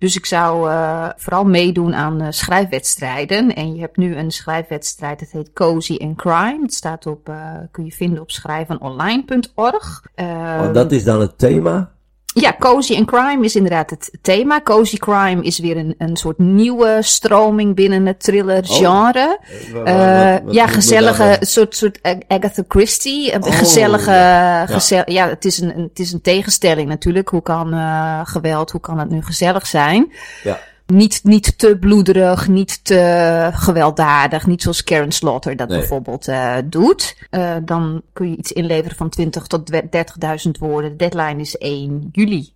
Dus 0.00 0.16
ik 0.16 0.26
zou 0.26 0.70
eh, 0.70 1.08
vooral 1.16 1.44
meedoen 1.44 1.94
aan 1.94 2.20
eh, 2.20 2.26
schrijfwedstrijden. 2.30 3.54
En 3.54 3.74
je 3.74 3.80
hebt 3.80 3.96
nu 3.96 4.16
een 4.16 4.30
schrijfwedstrijd, 4.30 5.18
dat 5.18 5.30
heet 5.30 5.52
Cozy 5.52 5.96
and 6.02 6.16
Crime. 6.16 6.58
Het 6.62 6.74
staat 6.74 7.06
op, 7.06 7.28
eh, 7.28 7.54
kun 7.70 7.84
je 7.84 7.92
vinden 7.92 8.20
op 8.20 8.30
schrijvenonline.org. 8.30 10.02
Oh, 10.14 10.24
Ehm, 10.24 10.72
dat 10.72 10.92
is 10.92 11.04
dan 11.04 11.20
het 11.20 11.38
thema? 11.38 11.92
Ja, 12.34 12.56
Cozy 12.58 12.96
and 12.96 13.06
Crime 13.06 13.44
is 13.44 13.56
inderdaad 13.56 13.90
het 13.90 14.10
thema. 14.22 14.60
Cozy 14.60 14.96
Crime 14.96 15.42
is 15.42 15.58
weer 15.58 15.76
een, 15.76 15.94
een 15.98 16.16
soort 16.16 16.38
nieuwe 16.38 16.98
stroming 17.00 17.74
binnen 17.74 18.06
het 18.06 18.20
thriller 18.20 18.64
genre. 18.64 19.38
Eh, 19.84 20.34
Eh, 20.34 20.40
ja, 20.50 20.66
gezellige, 20.66 21.36
soort, 21.40 21.76
soort 21.76 21.98
Ag- 22.02 22.14
Agatha 22.28 22.62
Christie. 22.68 23.34
Een 23.34 23.44
Oh, 23.44 23.56
gezellige, 23.58 24.10
ja. 24.10 24.66
gezel- 24.66 25.02
ja, 25.10 25.28
het, 25.28 25.44
is 25.44 25.58
een, 25.58 25.68
het 25.76 25.98
is 25.98 26.12
een 26.12 26.20
tegenstelling 26.20 26.88
natuurlijk. 26.88 27.28
Hoe 27.28 27.42
kan 27.42 27.72
eh, 27.72 28.20
geweld, 28.24 28.70
hoe 28.70 28.80
kan 28.80 28.98
het 28.98 29.10
nu 29.10 29.22
gezellig 29.22 29.66
zijn? 29.66 30.12
Ja. 30.42 30.58
Niet, 30.92 31.20
niet 31.24 31.58
te 31.58 31.76
bloederig, 31.80 32.48
niet 32.48 32.84
te 32.84 33.48
gewelddadig. 33.52 34.46
Niet 34.46 34.62
zoals 34.62 34.84
Karen 34.84 35.12
Slaughter 35.12 35.56
dat 35.56 35.68
Nee. 35.68 35.78
bijvoorbeeld 35.78 36.28
eh, 36.28 36.56
doet. 36.64 37.16
Eh, 37.30 37.56
dan 37.64 38.02
kun 38.12 38.30
je 38.30 38.36
iets 38.36 38.52
inleveren 38.52 38.96
van 38.96 39.08
20 39.08 39.46
tot 39.46 39.70
30.000 39.70 40.58
woorden. 40.58 40.90
De 40.90 40.96
deadline 40.96 41.40
is 41.40 41.58
1 41.58 42.08
juli. 42.12 42.52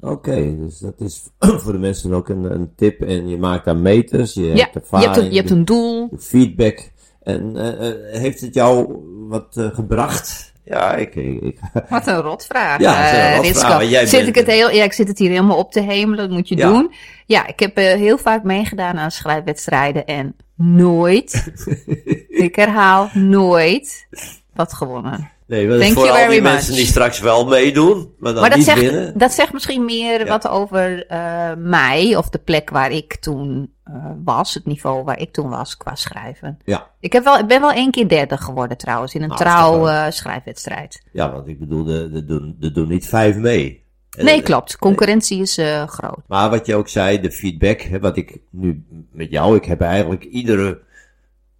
Oké, 0.00 0.56
dus 0.56 0.78
dat 0.78 0.94
is 1.00 1.22
voor 1.62 1.72
de 1.72 1.78
mensen 1.78 2.12
ook 2.12 2.28
een, 2.28 2.44
een 2.52 2.72
tip. 2.76 3.00
En 3.00 3.28
je 3.28 3.36
maakt 3.38 3.64
daar 3.64 3.76
meters, 3.76 4.34
je 4.34 4.42
Ja, 4.42 4.48
hebt 4.48 4.58
je 4.58 4.62
hebt, 4.62 4.74
ervaring, 4.76 5.16
een, 5.16 5.30
je 5.30 5.36
hebt 5.36 5.50
een 5.50 5.64
doel. 5.64 6.10
feedback. 6.18 6.90
En 7.22 7.56
eh, 7.56 8.20
heeft 8.20 8.40
het 8.40 8.54
jou 8.54 8.94
wat 9.28 9.46
gebracht? 9.72 10.49
Ja, 10.64 10.94
ik, 10.94 11.14
ik, 11.14 11.58
Wat 11.88 12.06
een 12.06 12.20
rotvraag. 12.20 12.80
Ja, 12.80 13.12
een 13.12 13.20
eh, 13.20 13.36
rotvraag, 13.36 13.82
zit 14.08 14.10
bent 14.10 14.26
ik 14.28 14.34
het 14.34 14.46
heel, 14.46 14.70
ja, 14.70 14.84
ik 14.84 14.92
zit 14.92 15.08
het 15.08 15.18
hier 15.18 15.30
helemaal 15.30 15.56
op 15.58 15.72
te 15.72 15.80
hemelen. 15.80 16.28
Dat 16.28 16.36
moet 16.36 16.48
je 16.48 16.56
Ja. 16.56 16.68
doen. 16.68 16.92
Ja, 17.26 17.46
ik 17.46 17.60
heb 17.60 17.76
eh, 17.76 17.94
heel 17.94 18.18
vaak 18.18 18.42
meegedaan 18.42 18.98
aan 18.98 19.10
schrijfwedstrijden 19.10 20.04
en 20.06 20.36
nooit, 20.56 21.52
ik 22.46 22.56
herhaal, 22.56 23.10
nooit 23.14 24.06
wat 24.54 24.72
gewonnen. 24.72 25.30
nee, 25.46 25.68
dat 25.68 25.80
is 25.80 25.92
voor 25.92 26.08
al 26.10 26.28
die 26.28 26.40
much. 26.40 26.52
mensen 26.52 26.74
die 26.74 26.86
straks 26.86 27.20
wel 27.20 27.46
meedoen, 27.46 28.14
maar 28.18 28.32
dan 28.32 28.40
maar 28.40 28.50
dat 28.50 28.58
niet 28.58 28.66
zegt, 28.68 29.18
dat 29.18 29.32
zegt 29.32 29.52
misschien 29.52 29.84
meer 29.84 30.18
Ja. 30.20 30.26
wat 30.26 30.48
over 30.48 31.06
eh, 31.06 31.50
mij 31.58 32.16
of 32.16 32.28
de 32.28 32.38
plek 32.38 32.70
waar 32.70 32.90
ik 32.90 33.16
toen 33.16 33.72
eh, 33.94 34.10
was, 34.24 34.54
het 34.54 34.66
niveau 34.66 35.04
waar 35.04 35.18
ik 35.18 35.32
toen 35.32 35.48
was 35.48 35.76
qua 35.76 35.94
schrijven. 35.94 36.58
Ja. 36.64 36.90
Ik, 37.00 37.12
heb 37.12 37.24
wel, 37.24 37.38
ik 37.38 37.46
ben 37.46 37.60
wel 37.60 37.72
één 37.72 37.90
keer 37.90 38.08
derde 38.08 38.36
geworden 38.36 38.76
trouwens 38.76 39.14
in 39.14 39.22
een 39.22 39.28
Nou, 39.28 39.40
is 39.40 39.46
trouw 39.46 39.88
eh, 39.88 40.10
schrijfwedstrijd. 40.10 41.02
Ja, 41.12 41.32
want 41.32 41.48
ik 41.48 41.58
bedoel, 41.58 41.88
er 41.88 42.26
doen, 42.26 42.56
er 42.60 42.72
doen 42.72 42.88
niet 42.88 43.06
vijf 43.06 43.36
mee. 43.36 43.88
En, 44.16 44.24
Nee, 44.24 44.38
eh, 44.38 44.44
klopt. 44.44 44.78
Concurrentie 44.78 45.40
is 45.40 45.58
eh, 45.58 45.86
groot. 45.86 46.22
Maar 46.26 46.50
wat 46.50 46.66
je 46.66 46.74
ook 46.74 46.88
zei, 46.88 47.20
de 47.20 47.30
feedback, 47.30 47.80
hè, 47.80 48.00
wat 48.00 48.16
ik 48.16 48.40
nu 48.50 48.84
met 49.12 49.30
jou, 49.30 49.56
ik 49.56 49.64
heb 49.64 49.80
eigenlijk 49.80 50.24
iedere 50.24 50.80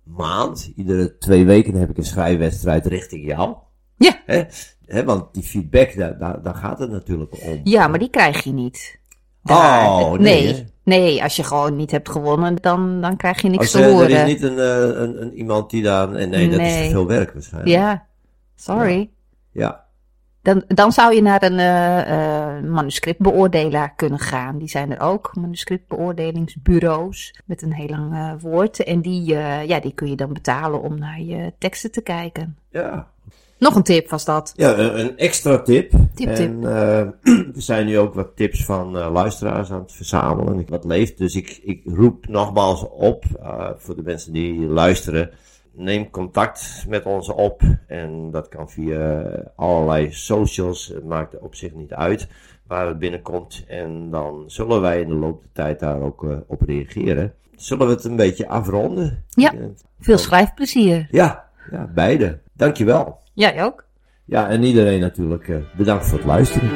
maand, 0.03 0.73
iedere 0.77 1.19
twee 1.19 1.45
weken 1.45 1.75
heb 1.75 1.91
ik 1.91 1.97
een 1.97 2.05
schrijfwedstrijd 2.05 2.87
richting 2.87 3.27
jou. 3.27 3.57
Ja. 3.97 4.21
Hè? 4.27 4.43
Hè, 4.87 5.05
want 5.05 5.35
die 5.35 5.43
feedback, 5.43 5.97
daar, 5.97 6.19
daar, 6.19 6.43
daar 6.43 6.55
gaat 6.55 6.79
het 6.79 6.91
natuurlijk 6.91 7.43
om. 7.43 7.61
Ja, 7.65 7.89
maar 7.89 7.99
die 7.99 8.11
krijg 8.11 8.45
je 8.45 8.53
niet. 8.53 9.00
Oh, 9.45 10.13
nee, 10.13 10.45
nee. 10.45 10.69
Nee, 10.85 11.23
als 11.23 11.37
je 11.37 11.45
gewoon 11.45 11.77
niet 11.77 11.91
hebt 11.91 12.09
gewonnen, 12.09 12.57
dan, 12.57 13.01
dan 13.01 13.17
krijg 13.17 13.43
je 13.43 13.49
niks 13.49 13.63
Als, 13.63 13.71
te 13.71 13.79
eh, 13.79 13.85
er 13.85 13.91
horen. 13.93 14.11
is 14.11 14.25
niet 14.25 14.43
een, 14.43 14.59
eh, 14.59 14.79
een, 14.81 15.23
een, 15.23 15.35
iemand 15.35 15.71
die 15.71 15.83
daar, 15.83 16.13
en 16.13 16.29
nee, 16.31 16.51
dat 16.51 16.61
is 16.61 16.73
Nee. 16.73 16.85
te 16.85 16.91
veel 16.91 17.07
werk 17.07 17.33
waarschijnlijk. 17.33 17.73
Ja, 17.75 18.07
sorry. 18.57 19.11
Ja. 19.53 19.85
Dan, 20.43 20.65
dan 20.67 20.93
zou 20.93 21.15
je 21.15 21.23
naar 21.23 21.43
een 21.43 21.59
eh, 21.59 22.57
eh, 22.57 22.63
manuscriptbeoordelaar 22.65 23.95
kunnen 23.95 24.19
gaan. 24.19 24.59
Die 24.59 24.69
zijn 24.69 24.91
er 24.91 25.01
ook, 25.01 25.31
manuscriptbeoordelingsbureaus 25.35 27.41
met 27.45 27.63
een 27.63 27.73
heel 27.73 27.89
lang 27.89 28.37
woord. 28.41 28.85
En 28.85 29.01
die, 29.01 29.25
ja, 29.67 29.81
die 29.81 29.93
kun 29.95 30.09
je 30.09 30.17
dan 30.17 30.33
betalen 30.33 30.83
om 30.83 30.99
naar 30.99 31.21
je 31.21 31.53
teksten 31.59 31.91
te 31.91 32.01
kijken. 32.01 32.57
Ja. 32.71 33.09
Nog 33.61 33.75
een 33.75 33.83
tip 33.83 34.11
was 34.11 34.25
dat. 34.25 34.53
Ja, 34.57 34.79
een, 34.79 35.19
extra 35.19 35.59
tip. 35.63 35.93
Tip, 36.15 36.29
en 36.29 36.35
tip. 36.35 36.65
eh, 36.65 37.09
we 37.53 37.61
zijn 37.71 37.87
nu 37.87 37.99
ook 37.99 38.15
wat 38.15 38.37
tips 38.37 38.65
van 38.65 38.99
eh, 38.99 39.13
luisteraars 39.13 39.71
aan 39.71 39.81
het 39.81 39.93
verzamelen. 39.93 40.65
Wat 40.69 40.85
leeft. 40.85 41.19
Dus 41.19 41.35
ik, 41.35 41.61
ik 41.63 41.83
roep 41.85 42.27
nogmaals 42.29 42.87
op 42.89 43.25
eh, 43.43 43.69
voor 43.77 43.97
de 43.97 44.03
mensen 44.03 44.33
die 44.33 44.61
luisteren. 44.61 45.31
Neem 45.73 46.11
contact 46.11 46.85
met 46.89 47.05
ons 47.05 47.29
op. 47.29 47.61
En 47.87 48.31
dat 48.31 48.49
kan 48.49 48.71
via 48.71 49.23
allerlei 49.57 50.13
socials. 50.13 50.87
Het 50.87 51.05
maakt 51.05 51.39
op 51.39 51.55
zich 51.55 51.75
niet 51.75 51.93
uit 51.93 52.29
waar 52.67 52.87
het 52.87 52.99
binnenkomt. 52.99 53.65
En 53.69 54.11
dan 54.11 54.45
zullen 54.47 54.81
wij 54.81 55.01
in 55.01 55.09
de 55.09 55.15
loop 55.15 55.41
der 55.41 55.51
tijd 55.53 55.81
daar 55.81 56.01
ook 56.01 56.25
eh, 56.25 56.37
op 56.47 56.63
reageren. 56.63 57.35
Zullen 57.57 57.87
we 57.87 57.93
het 57.93 58.05
een 58.05 58.17
beetje 58.17 58.49
afronden? 58.49 59.25
Ja. 59.29 59.53
Eh, 59.55 59.61
Veel 60.01 60.19
schrijfplezier. 60.19 61.09
Ja, 61.11 61.45
ja 61.71 61.91
beide. 61.95 62.39
Dankjewel. 62.53 63.19
Jij 63.41 63.65
ook. 63.65 63.85
Ja, 64.25 64.49
en 64.49 64.63
iedereen 64.63 65.01
natuurlijk 65.01 65.49
eh, 65.49 65.57
bedankt 65.77 66.07
voor 66.07 66.19
het 66.19 66.27
luisteren. 66.27 66.69